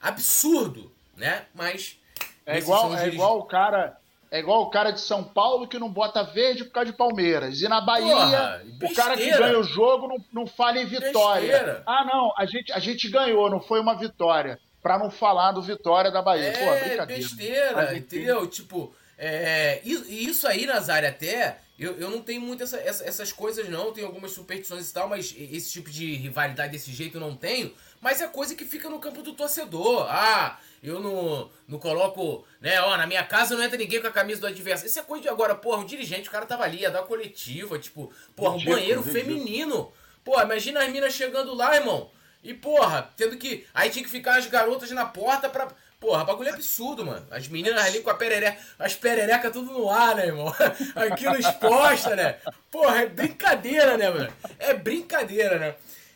[0.00, 1.46] Absurdo, né?
[1.54, 1.98] Mas.
[2.46, 3.99] É igual, é dirige- igual o cara.
[4.30, 7.60] É igual o cara de São Paulo que não bota verde por causa de Palmeiras.
[7.60, 11.48] E na Bahia, Porra, o cara que ganha o jogo não, não fala em vitória.
[11.48, 11.82] Besteira.
[11.84, 14.58] Ah, não, a gente, a gente ganhou, não foi uma vitória.
[14.82, 16.52] Pra não falar do vitória da Bahia.
[16.52, 17.22] Pô, É, brincadeira.
[17.22, 17.96] besteira, enfim.
[17.98, 18.46] entendeu?
[18.46, 23.68] Tipo, é, isso aí, Nazário, até, eu, eu não tenho muito essa- essa- essas coisas
[23.68, 27.34] não, tenho algumas superstições e tal, mas esse tipo de rivalidade desse jeito eu não
[27.36, 30.06] tenho, mas é coisa que fica no campo do torcedor.
[30.08, 34.12] Ah, eu não, não coloco, né, ó, na minha casa não entra ninguém com a
[34.12, 34.88] camisa do adversário.
[34.88, 37.78] Isso é coisa de agora, porra, o dirigente, o cara tava ali, ia dar coletiva,
[37.78, 39.12] tipo, porra, um banheiro ridículo.
[39.12, 39.92] feminino.
[40.24, 42.10] Pô, imagina as minas chegando lá, irmão.
[42.42, 43.66] E, porra, tendo que.
[43.74, 45.68] Aí tinha que ficar as garotas na porta pra.
[45.98, 47.26] Porra, bagulho é absurdo, mano.
[47.30, 48.58] As meninas ali com a perereca.
[48.78, 50.48] As pererecas tudo no ar, né, irmão?
[50.96, 52.36] Aquilo exposta, né?
[52.70, 54.32] Porra, é brincadeira, né, mano?
[54.58, 55.74] É brincadeira, né?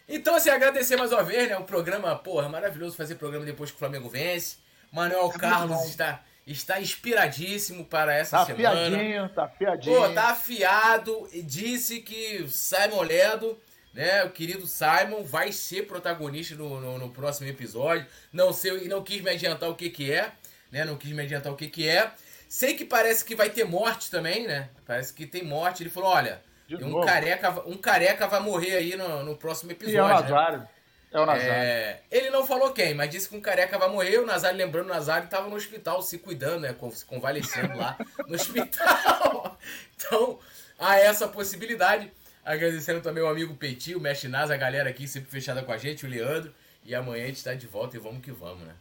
[0.09, 1.57] Então, assim, agradecer mais uma vez, né?
[1.57, 4.57] O programa, porra, maravilhoso fazer programa depois que o Flamengo vence.
[4.93, 5.85] Manuel Carlos bom.
[5.87, 8.87] está, está inspiradíssimo para essa Tá semana.
[8.87, 9.97] afiadinho, tá afiadinho.
[9.97, 13.59] Pô, tá afiado e disse que Simon Ledo,
[13.95, 18.07] né, o querido Simon, vai ser protagonista no, no, no próximo episódio.
[18.33, 20.31] Não sei, e não quis me adiantar o que que é,
[20.71, 22.13] né, não quis me adiantar o que que é.
[22.49, 25.83] Sei que parece que vai ter morte também, né, parece que tem morte.
[25.83, 27.07] Ele falou, olha, De um novo.
[27.07, 30.41] careca, um careca vai morrer aí no, no próximo E é o episódio, né?
[30.41, 30.69] Nazário.
[31.13, 31.53] É o Nazário.
[31.53, 34.19] É, ele não falou quem, mas disse que um careca vai morrer.
[34.19, 36.75] O Nazário, lembrando, o Nazário estava no hospital se cuidando, né?
[36.93, 37.97] Se convalescendo lá
[38.27, 39.59] no hospital.
[39.97, 40.39] Então,
[40.79, 42.11] há essa possibilidade.
[42.45, 45.79] Agradecendo também o amigo Petit, o Mestre Nasa, a galera aqui sempre fechada com a
[45.79, 46.55] gente, o Leandro.
[46.85, 48.75] E amanhã a gente tá de volta e vamos que vamos, né?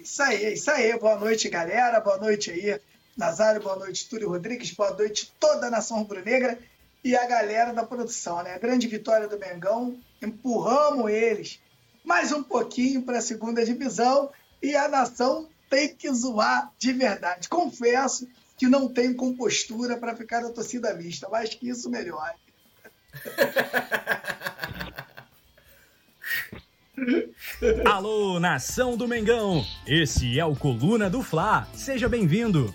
[0.00, 0.98] Isso aí, é isso aí.
[0.98, 2.00] Boa noite, galera.
[2.00, 2.80] Boa noite aí,
[3.16, 3.62] Nazário.
[3.62, 4.70] Boa noite, Túlio Rodrigues.
[4.72, 6.58] Boa noite, toda a nação rubro-negra
[7.02, 8.58] e a galera da produção, né?
[8.58, 9.98] Grande vitória do Mengão.
[10.22, 11.60] Empurramos eles
[12.04, 14.30] mais um pouquinho para a segunda divisão
[14.62, 17.48] e a nação tem que zoar de verdade.
[17.48, 22.36] Confesso que não tenho compostura para ficar na torcida vista, mas que isso melhore.
[27.86, 29.64] Alô, nação do Mengão!
[29.86, 31.66] Esse é o Coluna do Fla.
[31.74, 32.74] Seja bem-vindo.